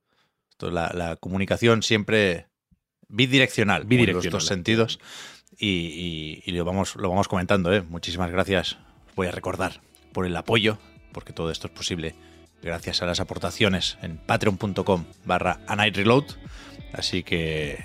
Esto, 0.50 0.70
la, 0.70 0.90
la 0.94 1.16
comunicación 1.16 1.82
siempre 1.82 2.48
bidireccional, 3.08 3.82
en 3.82 3.88
Bidireccional. 3.88 4.24
los 4.24 4.32
dos 4.32 4.46
sentidos. 4.46 4.98
Y, 5.58 5.68
y- 5.68 6.42
y 6.44 6.52
lo, 6.52 6.64
vamos, 6.64 6.96
lo 6.96 7.08
vamos 7.08 7.28
comentando, 7.28 7.72
¿eh? 7.72 7.82
Muchísimas 7.82 8.30
gracias. 8.30 8.76
Voy 9.14 9.26
a 9.26 9.30
recordar 9.30 9.80
por 10.12 10.26
el 10.26 10.36
apoyo, 10.36 10.78
porque 11.12 11.32
todo 11.32 11.50
esto 11.50 11.66
es 11.68 11.72
posible 11.72 12.14
gracias 12.62 13.00
a 13.02 13.06
las 13.06 13.20
aportaciones 13.20 13.96
en 14.02 14.16
patreon.com 14.18 15.04
barra 15.24 15.60
reload. 15.94 16.24
Así 16.92 17.22
que, 17.22 17.84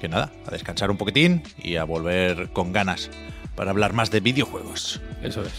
que 0.00 0.08
nada, 0.08 0.32
a 0.46 0.50
descansar 0.50 0.90
un 0.90 0.96
poquitín 0.96 1.42
y 1.62 1.76
a 1.76 1.84
volver 1.84 2.50
con 2.52 2.72
ganas 2.72 3.10
para 3.56 3.70
hablar 3.70 3.92
más 3.92 4.10
de 4.10 4.20
videojuegos. 4.20 5.00
Eso 5.22 5.42
es. 5.42 5.52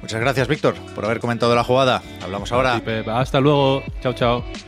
Muchas 0.00 0.20
gracias, 0.20 0.46
Víctor, 0.48 0.74
por 0.94 1.04
haber 1.04 1.18
comentado 1.20 1.54
la 1.54 1.64
jugada. 1.64 2.02
Hablamos 2.22 2.52
ahora. 2.52 2.80
Hasta 3.20 3.40
luego. 3.40 3.82
Chao, 4.00 4.12
chao. 4.14 4.67